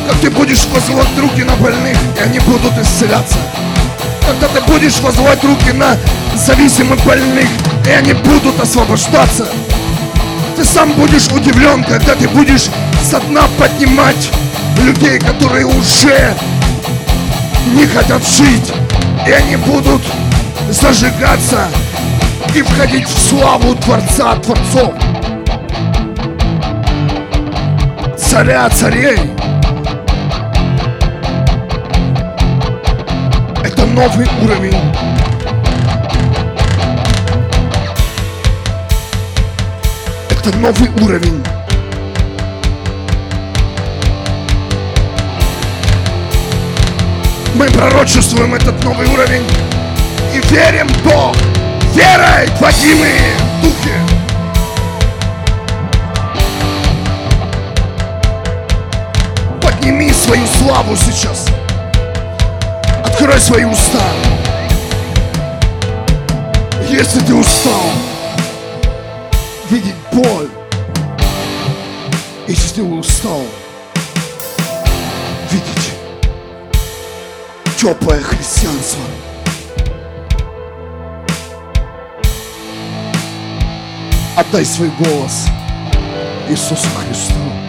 как 0.08 0.20
ты 0.20 0.30
будешь 0.30 0.64
возлагать 0.66 1.18
руки 1.18 1.42
на 1.42 1.56
больных, 1.56 1.96
и 2.16 2.22
они 2.22 2.38
будут 2.40 2.78
исцеляться. 2.78 3.38
Когда 4.26 4.48
ты 4.48 4.60
будешь 4.72 4.98
возлагать 5.00 5.42
руки 5.44 5.72
на 5.72 5.96
зависимых 6.36 7.02
больных, 7.04 7.48
и 7.86 7.90
они 7.90 8.14
будут 8.14 8.58
освобождаться. 8.60 9.46
Ты 10.56 10.64
сам 10.64 10.92
будешь 10.92 11.28
удивлен, 11.28 11.84
когда 11.84 12.14
ты 12.14 12.28
будешь 12.28 12.68
со 13.02 13.20
дна 13.20 13.42
поднимать 13.58 14.30
людей, 14.82 15.18
которые 15.18 15.66
уже 15.66 16.34
не 17.66 17.86
хотят 17.86 18.26
жить, 18.26 18.72
и 19.26 19.30
они 19.30 19.56
будут 19.56 20.02
зажигаться 20.70 21.68
и 22.54 22.62
входить 22.62 23.06
в 23.06 23.18
славу 23.18 23.74
Творца 23.76 24.36
Творцов. 24.36 24.94
Царя 28.16 28.68
царей. 28.70 29.18
Это 33.64 33.86
новый 33.86 34.28
уровень. 34.42 34.76
Это 40.30 40.56
новый 40.58 40.88
уровень. 41.02 41.47
Мы 47.58 47.66
пророчествуем 47.70 48.54
этот 48.54 48.84
новый 48.84 49.04
уровень 49.08 49.44
и 50.32 50.38
верим 50.46 50.86
Бог. 51.02 51.34
Верой 51.92 52.48
водимы 52.60 53.10
в 53.58 53.62
духе. 53.64 53.94
Подними 59.60 60.12
свою 60.12 60.46
славу 60.46 60.94
сейчас. 60.94 61.46
Открой 63.04 63.40
свои 63.40 63.64
уста. 63.64 64.04
Если 66.88 67.18
ты 67.18 67.34
устал 67.34 67.90
видеть 69.68 69.96
боль, 70.12 70.48
если 72.46 72.76
ты 72.76 72.82
устал 72.84 73.42
теплое 77.78 78.20
христианство, 78.20 79.00
отдай 84.36 84.64
свой 84.64 84.90
голос 84.98 85.46
Иисусу 86.48 86.88
Христу. 86.96 87.67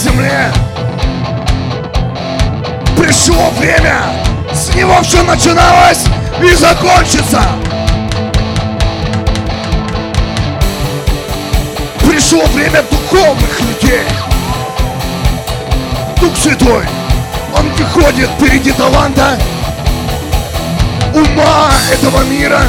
Земле. 0.00 0.50
Пришло 2.96 3.50
время, 3.58 3.98
с 4.52 4.74
него 4.74 4.94
все 5.02 5.22
начиналось 5.22 6.04
и 6.42 6.54
закончится. 6.54 7.42
Пришло 11.98 12.42
время 12.46 12.82
духовных 12.90 13.60
людей. 13.60 14.04
Дух 16.18 16.34
Святой, 16.36 16.84
Он 17.54 17.68
выходит 17.72 18.30
впереди 18.30 18.72
таланта, 18.72 19.38
ума 21.14 21.70
этого 21.92 22.22
мира. 22.24 22.62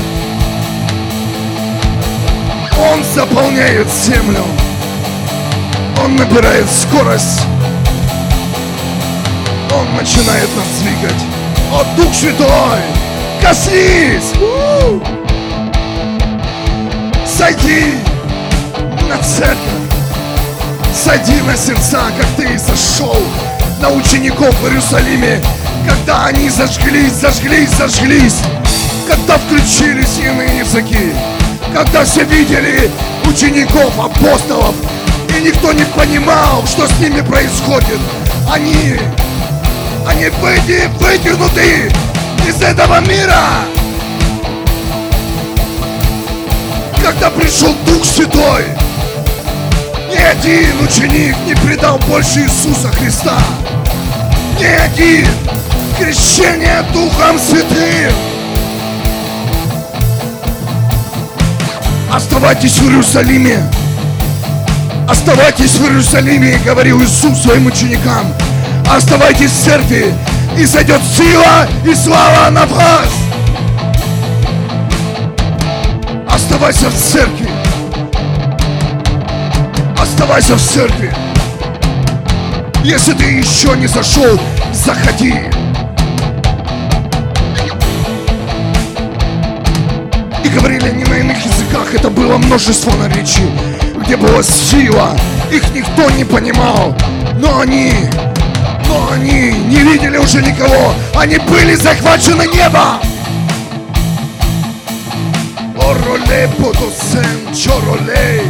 Он 2.78 3.02
заполняет 3.14 3.88
землю. 3.90 4.44
Он 6.04 6.16
набирает 6.16 6.66
скорость. 6.70 7.41
Он 9.72 9.95
начинает 9.95 10.49
нас 10.56 10.66
двигать. 10.82 11.22
О, 11.72 11.84
Дух 11.95 12.12
Святой, 12.14 12.80
коснись! 13.39 14.34
У! 14.41 14.99
Сойди 17.26 17.93
на 19.08 19.18
церковь. 19.24 19.58
Сойди 20.93 21.39
на 21.41 21.56
сердца, 21.56 22.12
как 22.18 22.28
ты 22.36 22.58
сошел 22.58 23.22
на 23.80 23.91
учеников 23.91 24.54
в 24.60 24.68
Иерусалиме, 24.68 25.39
когда 25.88 26.26
они 26.26 26.49
зажглись, 26.49 27.14
зажглись, 27.14 27.70
зажглись, 27.78 28.39
когда 29.08 29.38
включились 29.38 30.18
иные 30.18 30.60
языки, 30.60 31.14
когда 31.76 32.04
все 32.04 32.24
видели 32.24 32.89
учеников, 33.26 33.93
апостолов, 33.99 34.76
никто 35.42 35.74
не 35.74 35.84
понимал, 35.84 36.66
что 36.68 36.88
с 36.88 37.00
ними 37.00 37.22
происходит. 37.22 38.00
Они, 38.52 38.98
они 40.08 40.30
выйди, 40.39 40.89
вытянуты 41.00 41.92
из 42.48 42.62
этого 42.62 43.00
мира. 43.02 43.42
Когда 47.04 47.30
пришел 47.32 47.74
Дух 47.86 48.06
Святой, 48.06 48.66
ни 50.12 50.18
один 50.18 50.80
ученик 50.84 51.36
не 51.48 51.56
предал 51.56 51.98
больше 52.00 52.42
Иисуса 52.42 52.89
Христа. 52.89 53.38
Ни 54.60 54.66
один. 54.66 55.28
Крещение 55.98 56.84
Духом 56.94 57.39
Святым. 57.39 58.14
Оставайтесь 62.14 62.78
в 62.78 62.89
Иерусалиме. 62.89 63.81
Оставайтесь 65.12 65.72
в 65.72 65.84
Иерусалиме, 65.84 66.57
говорил 66.64 67.03
Иисус 67.03 67.41
своим 67.41 67.66
ученикам. 67.66 68.34
Оставайтесь 68.89 69.51
в 69.51 69.62
церкви, 69.66 70.14
и 70.57 70.64
зайдет 70.64 71.01
сила 71.03 71.68
и 71.86 71.93
слава 71.93 72.49
на 72.49 72.66
вас. 72.66 73.09
Оставайся 76.34 76.89
в 76.89 76.95
церкви. 76.95 77.49
Оставайся 80.01 80.55
в 80.55 80.62
церкви. 80.62 81.14
Если 82.82 83.12
ты 83.12 83.26
еще 83.26 83.76
не 83.76 83.88
зашел, 83.88 84.39
заходи. 84.72 85.36
И 90.41 90.47
говорили 90.47 90.88
они 90.88 91.03
на 91.03 91.16
иных 91.16 91.45
языках, 91.45 91.93
это 91.93 92.09
было 92.09 92.38
множество 92.38 92.91
наречий, 92.95 93.51
где 94.02 94.18
была 94.18 94.41
сила, 94.43 95.16
их 95.52 95.64
никто 95.74 96.10
не 96.12 96.24
понимал, 96.24 96.95
но 97.38 97.60
они, 97.60 97.93
но 98.88 99.12
они 99.12 99.52
не 99.52 99.78
видели 99.78 100.18
уже 100.18 100.41
никого, 100.41 100.93
они 101.16 101.38
были 101.38 101.76
захвачены 101.76 102.47
небом. 102.47 102.99
Оролей 105.78 106.47
подосен 106.58 107.54
чоролей, 107.56 108.41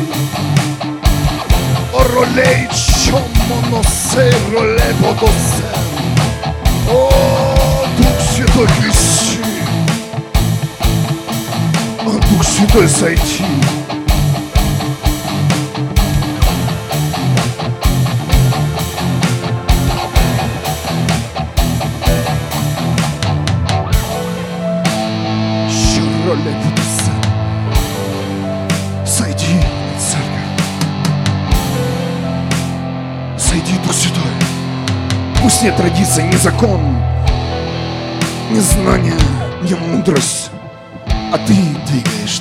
оролей 1.93 2.69
чомоносе 3.05 4.33
ролей 4.53 4.93
подосен. 5.01 5.81
О, 6.89 7.85
Дух 7.97 8.21
Святой. 8.35 8.67
О, 12.05 12.11
Дух 12.29 12.43
Святой 12.43 12.87
сойти. 12.87 13.43
Пусть 35.61 35.69
нет 35.69 35.77
традиции, 35.77 36.23
ни 36.23 36.35
закон, 36.37 36.81
ни 38.49 38.59
знания, 38.59 39.13
ни 39.61 39.75
мудрость, 39.75 40.49
а 41.31 41.37
ты 41.37 41.53
двигаешь 41.85 42.40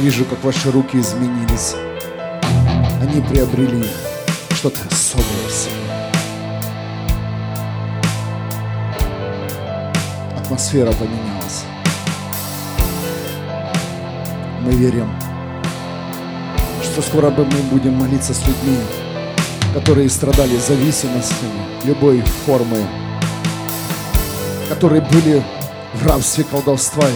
вижу, 0.00 0.24
как 0.24 0.42
ваши 0.42 0.70
руки 0.70 0.98
изменились. 0.98 1.74
Они 3.00 3.20
приобрели 3.20 3.84
что-то 4.54 4.80
особое 4.90 5.48
в 5.48 5.52
себе. 5.52 5.74
Атмосфера 10.38 10.92
поменялась. 10.92 11.64
Мы 14.62 14.72
верим, 14.72 15.10
что 16.82 17.02
скоро 17.02 17.30
мы 17.30 17.44
будем 17.70 17.94
молиться 17.94 18.32
с 18.32 18.40
людьми, 18.46 18.78
которые 19.74 20.08
страдали 20.08 20.56
зависимостями 20.56 21.60
любой 21.84 22.22
формы, 22.46 22.86
которые 24.68 25.02
были 25.02 25.42
в 25.94 26.06
рабстве 26.06 26.44
колдовства, 26.44 27.06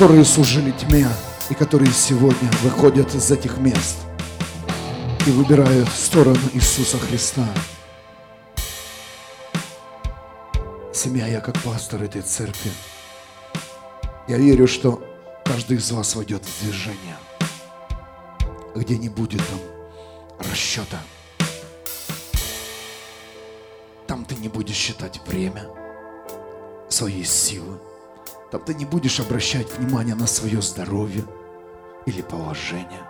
которые 0.00 0.24
служили 0.24 0.70
тьме 0.70 1.06
и 1.50 1.54
которые 1.54 1.92
сегодня 1.92 2.50
выходят 2.62 3.14
из 3.14 3.30
этих 3.30 3.58
мест 3.58 3.98
и 5.26 5.30
выбирают 5.30 5.90
сторону 5.90 6.40
Иисуса 6.54 6.98
Христа. 6.98 7.46
Семья, 10.94 11.26
я 11.26 11.40
как 11.40 11.60
пастор 11.62 12.02
этой 12.02 12.22
церкви, 12.22 12.70
я 14.26 14.38
верю, 14.38 14.66
что 14.66 15.04
каждый 15.44 15.76
из 15.76 15.92
вас 15.92 16.16
войдет 16.16 16.46
в 16.46 16.64
движение, 16.64 17.18
где 18.74 18.96
не 18.96 19.10
будет 19.10 19.42
там 19.48 19.60
расчета. 20.50 20.98
Там 24.06 24.24
ты 24.24 24.34
не 24.36 24.48
будешь 24.48 24.76
считать 24.76 25.20
время, 25.26 25.66
своей 26.88 27.26
силы, 27.26 27.78
там 28.50 28.60
ты 28.62 28.74
не 28.74 28.84
будешь 28.84 29.20
обращать 29.20 29.70
внимание 29.78 30.14
на 30.14 30.26
свое 30.26 30.60
здоровье 30.60 31.24
или 32.06 32.20
положение. 32.22 33.02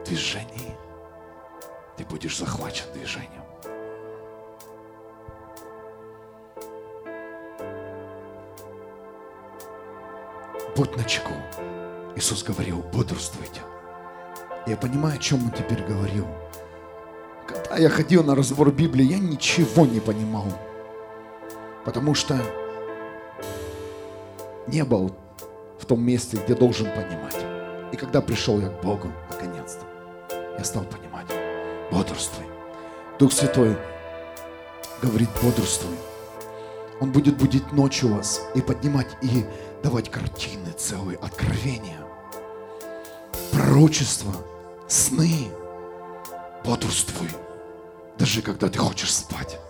В 0.00 0.04
движении 0.06 0.76
ты 1.96 2.04
будешь 2.04 2.38
захвачен 2.38 2.86
движением. 2.94 3.44
Будь 10.76 10.96
начеку. 10.96 11.32
Иисус 12.16 12.42
говорил, 12.42 12.82
бодрствуйте. 12.92 13.60
Я 14.66 14.76
понимаю, 14.76 15.16
о 15.16 15.18
чем 15.18 15.44
Он 15.44 15.50
теперь 15.50 15.84
говорил. 15.84 16.26
Когда 17.46 17.76
я 17.76 17.90
ходил 17.90 18.24
на 18.24 18.34
разбор 18.34 18.72
Библии, 18.72 19.04
я 19.04 19.18
ничего 19.18 19.84
не 19.84 20.00
понимал. 20.00 20.46
Потому 21.84 22.14
что 22.14 22.40
не 24.74 24.84
был 24.84 25.14
в 25.78 25.86
том 25.86 26.02
месте, 26.02 26.36
где 26.36 26.54
должен 26.54 26.86
понимать. 26.86 27.36
И 27.92 27.96
когда 27.96 28.20
пришел 28.20 28.60
я 28.60 28.68
к 28.70 28.82
Богу, 28.82 29.12
наконец-то, 29.30 29.86
я 30.58 30.64
стал 30.64 30.84
понимать. 30.84 31.28
Бодрствуй. 31.92 32.44
Дух 33.20 33.32
Святой 33.32 33.76
говорит, 35.00 35.28
бодрствуй. 35.40 35.96
Он 37.00 37.12
будет 37.12 37.36
будить 37.36 37.70
ночью 37.72 38.14
вас 38.14 38.42
и 38.56 38.60
поднимать 38.60 39.16
и 39.22 39.44
давать 39.84 40.10
картины 40.10 40.72
целые, 40.76 41.18
откровения, 41.18 42.00
пророчества, 43.52 44.34
сны. 44.88 45.50
Бодрствуй. 46.64 47.28
Даже 48.18 48.42
когда 48.42 48.68
ты 48.68 48.78
хочешь 48.78 49.14
спать, 49.14 49.60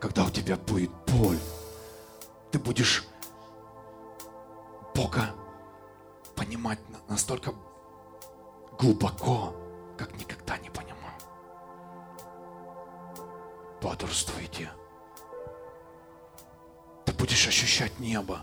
когда 0.00 0.24
у 0.24 0.30
тебя 0.30 0.56
будет 0.56 0.90
боль, 1.06 1.38
ты 2.50 2.58
будешь 2.58 3.06
Бога 5.00 5.34
понимать 6.36 6.78
настолько 7.08 7.54
глубоко, 8.78 9.54
как 9.96 10.14
никогда 10.18 10.58
не 10.58 10.68
понимал. 10.68 11.16
Бодрствуйте. 13.80 14.70
Ты 17.06 17.14
будешь 17.14 17.48
ощущать 17.48 17.98
небо. 17.98 18.40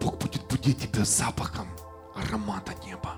Бог 0.00 0.18
будет 0.18 0.44
будить 0.48 0.80
тебя 0.80 1.04
запахом 1.04 1.68
аромата 2.16 2.74
неба. 2.84 3.14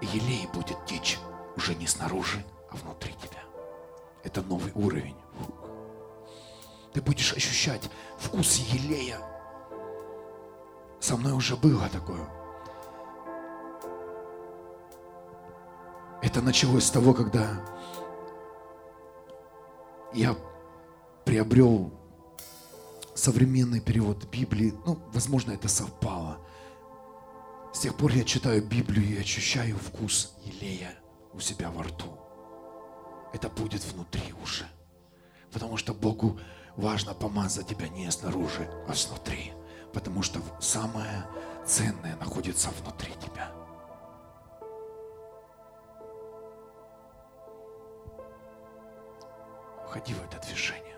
И 0.00 0.06
елей 0.06 0.46
будет 0.54 0.86
течь 0.86 1.18
уже 1.56 1.74
не 1.74 1.88
снаружи, 1.88 2.46
а 2.70 2.76
внутри 2.76 3.12
тебя. 3.14 3.42
Это 4.22 4.40
новый 4.42 4.70
уровень. 4.76 5.16
Ты 6.92 7.02
будешь 7.02 7.32
ощущать 7.32 7.90
вкус 8.18 8.56
елея. 8.56 9.18
Со 11.00 11.16
мной 11.16 11.32
уже 11.32 11.56
было 11.56 11.88
такое. 11.88 12.28
Это 16.22 16.42
началось 16.42 16.84
с 16.84 16.90
того, 16.90 17.14
когда 17.14 17.64
я 20.12 20.36
приобрел 21.24 21.92
современный 23.14 23.80
перевод 23.80 24.24
Библии. 24.30 24.74
Ну, 24.86 24.98
возможно, 25.12 25.52
это 25.52 25.68
совпало. 25.68 26.38
С 27.72 27.80
тех 27.80 27.96
пор 27.96 28.12
я 28.12 28.24
читаю 28.24 28.64
Библию 28.64 29.06
и 29.06 29.20
ощущаю 29.20 29.76
вкус 29.76 30.34
елея 30.44 30.94
у 31.32 31.40
себя 31.40 31.70
во 31.70 31.82
рту. 31.84 32.06
Это 33.32 33.48
будет 33.48 33.84
внутри 33.84 34.34
уже. 34.42 34.66
Потому 35.52 35.76
что 35.76 35.94
Богу 35.94 36.38
важно 36.78 37.12
помазать 37.12 37.66
тебя 37.66 37.88
не 37.88 38.10
снаружи, 38.10 38.70
а 38.88 38.94
снутри. 38.94 39.52
Потому 39.92 40.22
что 40.22 40.40
самое 40.60 41.26
ценное 41.66 42.16
находится 42.16 42.70
внутри 42.70 43.12
тебя. 43.14 43.50
Входи 49.86 50.14
в 50.14 50.24
это 50.24 50.38
движение. 50.46 50.96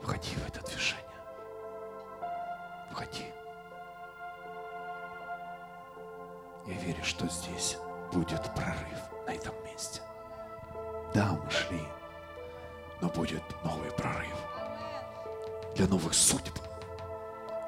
Входи 0.00 0.34
в 0.34 0.48
это 0.48 0.60
движение. 0.62 1.02
Входи. 2.90 3.26
Я 6.66 6.74
верю, 6.74 7.04
что 7.04 7.26
здесь 7.28 7.76
будет 8.12 8.42
прорыв 8.54 9.26
на 9.26 9.32
этом 9.32 9.54
месте. 9.64 10.00
Да, 11.12 11.32
мы 11.32 11.50
шли 11.50 11.82
но 13.02 13.08
будет 13.08 13.42
новый 13.64 13.90
прорыв 13.90 14.32
для 15.74 15.86
новых 15.88 16.14
судеб, 16.14 16.54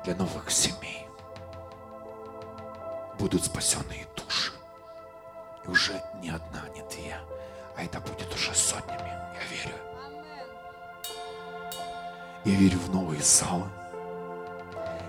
для 0.04 0.14
новых 0.14 0.50
семей. 0.50 1.06
Будут 3.18 3.44
спасенные 3.44 4.06
души. 4.16 4.52
И 5.64 5.68
уже 5.68 6.00
не 6.22 6.30
одна, 6.30 6.62
не 6.74 6.82
две, 6.82 7.18
а 7.76 7.82
это 7.82 8.00
будет 8.00 8.32
уже 8.32 8.54
сотнями. 8.54 9.10
Я 9.34 9.44
верю. 9.50 9.76
Я 12.44 12.54
верю 12.54 12.78
в 12.78 12.94
новые 12.94 13.22
залы. 13.22 13.66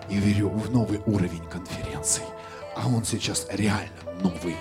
Я 0.09 0.19
верю 0.19 0.49
в 0.49 0.71
новый 0.71 1.01
уровень 1.05 1.45
конференций. 1.49 2.23
А 2.75 2.87
он 2.87 3.03
сейчас 3.03 3.47
реально 3.51 4.13
новый. 4.21 4.55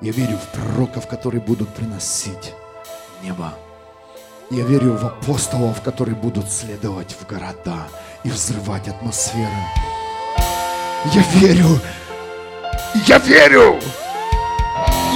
Я 0.00 0.12
верю 0.12 0.36
в 0.36 0.52
пророков, 0.52 1.06
которые 1.06 1.40
будут 1.40 1.72
приносить 1.74 2.52
небо 3.22 3.54
я 4.52 4.64
верю 4.64 4.98
в 4.98 5.06
апостолов, 5.06 5.80
которые 5.80 6.14
будут 6.14 6.52
следовать 6.52 7.16
в 7.18 7.26
города 7.26 7.88
и 8.22 8.28
взрывать 8.28 8.86
атмосферу. 8.86 9.48
Я 11.06 11.22
верю, 11.36 11.80
я 13.06 13.18
верю, 13.18 13.80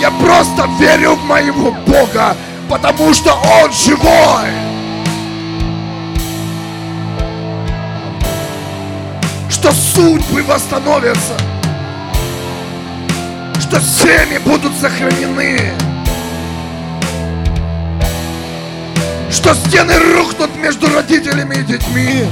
я 0.01 0.11
просто 0.11 0.66
верю 0.80 1.16
в 1.16 1.24
моего 1.24 1.70
Бога, 1.87 2.34
потому 2.70 3.12
что 3.12 3.34
Он 3.34 3.70
живой. 3.72 4.49
Что 9.51 9.70
судьбы 9.72 10.43
восстановятся, 10.45 11.37
что 13.61 13.80
семьи 13.80 14.39
будут 14.39 14.72
сохранены. 14.76 15.74
Что 19.47 19.55
стены 19.55 19.97
рухнут 20.12 20.57
между 20.57 20.92
родителями 20.92 21.55
и 21.55 21.62
детьми. 21.62 22.24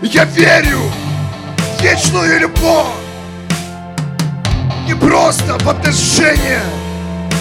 Я 0.00 0.24
верю 0.24 0.80
в 1.76 1.82
вечную 1.82 2.40
любовь. 2.40 2.86
Не 4.86 4.94
просто 4.94 5.58
в 5.58 5.68
отношения 5.68 6.62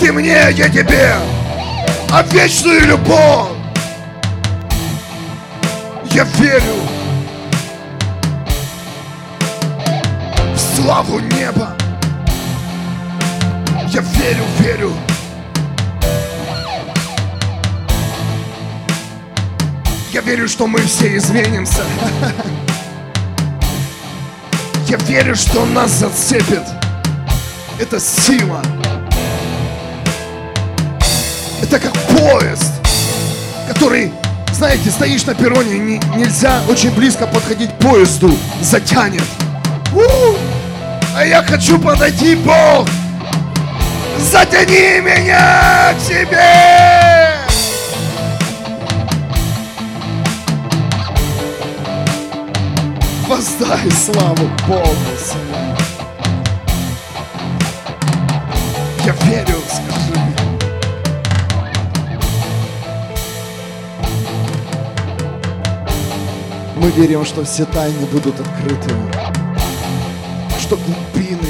ты 0.02 0.12
мне, 0.12 0.52
я 0.52 0.68
тебе, 0.68 1.16
а 2.12 2.24
в 2.24 2.34
вечную 2.34 2.86
любовь. 2.86 3.52
Я 6.12 6.26
верю 6.40 6.76
в 10.54 10.76
славу 10.76 11.20
неба. 11.20 11.74
Я 13.94 14.02
верю, 14.02 14.44
верю. 14.60 14.92
Я 20.18 20.24
верю, 20.24 20.48
что 20.48 20.66
мы 20.66 20.80
все 20.80 21.16
изменимся. 21.16 21.84
Я 24.88 24.98
верю, 24.98 25.36
что 25.36 25.64
нас 25.64 25.92
зацепит. 25.92 26.64
Это 27.80 28.00
сила. 28.00 28.64
Это 31.62 31.78
как 31.80 31.94
поезд, 31.94 32.74
который, 33.68 34.12
знаете, 34.54 34.90
стоишь 34.90 35.24
на 35.28 35.36
перроне, 35.36 35.78
не- 35.78 36.02
нельзя 36.16 36.62
очень 36.68 36.90
близко 36.96 37.28
подходить 37.28 37.70
к 37.76 37.78
поезду, 37.78 38.36
затянет. 38.60 39.22
У! 39.94 40.02
А 41.16 41.24
я 41.24 41.44
хочу 41.44 41.78
подойти, 41.78 42.34
Бог! 42.38 42.88
Затяни 44.18 45.00
меня 45.00 45.94
к 45.94 46.02
себе! 46.02 47.17
Воздай 53.28 53.92
славу 53.92 54.50
Богу. 54.66 54.88
Я 59.06 59.12
верю, 59.26 59.58
скажи. 59.68 60.22
Мы 66.78 66.90
верим, 66.92 67.26
что 67.26 67.44
все 67.44 67.66
тайны 67.66 68.06
будут 68.06 68.40
открыты, 68.40 68.92
что 70.62 70.78
глубины 70.78 71.50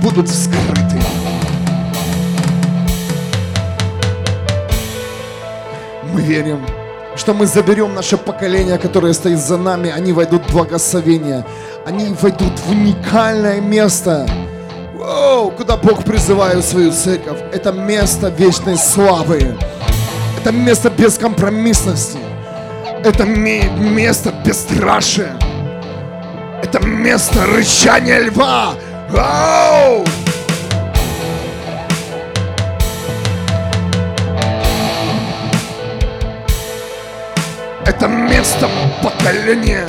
будут 0.00 0.28
вскрыты. 0.28 1.02
Мы 6.12 6.20
верим, 6.20 6.64
что 7.22 7.34
мы 7.34 7.46
заберем 7.46 7.94
наше 7.94 8.16
поколение, 8.16 8.78
которое 8.78 9.12
стоит 9.12 9.38
за 9.38 9.56
нами, 9.56 9.92
они 9.96 10.12
войдут 10.12 10.42
в 10.48 10.52
благословение, 10.52 11.44
они 11.86 12.16
войдут 12.20 12.58
в 12.58 12.70
уникальное 12.70 13.60
место, 13.60 14.26
Воу, 14.96 15.52
куда 15.52 15.76
Бог 15.76 16.02
призывает 16.02 16.64
свою 16.64 16.90
церковь. 16.90 17.38
Это 17.52 17.70
место 17.70 18.26
вечной 18.28 18.76
славы, 18.76 19.56
это 20.40 20.50
место 20.50 20.90
бескомпромиссности. 20.90 22.18
Это 23.04 23.24
ме- 23.24 23.70
место 23.70 24.32
бесстрашия. 24.44 25.36
Это 26.60 26.84
место 26.84 27.46
рычания 27.46 28.18
льва. 28.18 28.74
Ау! 29.16 30.04
Это 37.84 38.06
место 38.06 38.70
поколения, 39.02 39.88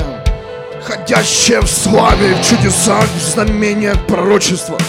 ходящее 0.82 1.60
в 1.60 1.68
славе, 1.68 2.34
в 2.34 2.42
чудесах, 2.42 3.04
в 3.04 3.20
знамениях, 3.20 3.96
пророчествах. 4.06 4.80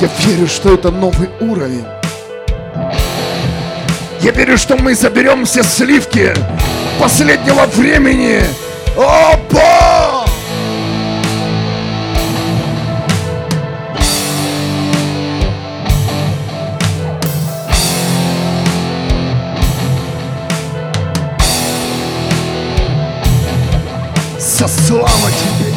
Я 0.00 0.08
верю, 0.26 0.48
что 0.48 0.74
это 0.74 0.90
новый 0.90 1.28
уровень. 1.40 1.86
Я 4.20 4.32
верю, 4.32 4.58
что 4.58 4.76
мы 4.76 4.96
заберем 4.96 5.44
все 5.44 5.62
сливки 5.62 6.34
последнего 7.00 7.66
времени. 7.66 8.42
О, 8.96 9.36
Бог! 9.50 9.77
Слава 24.88 25.06
тебе! 25.08 25.67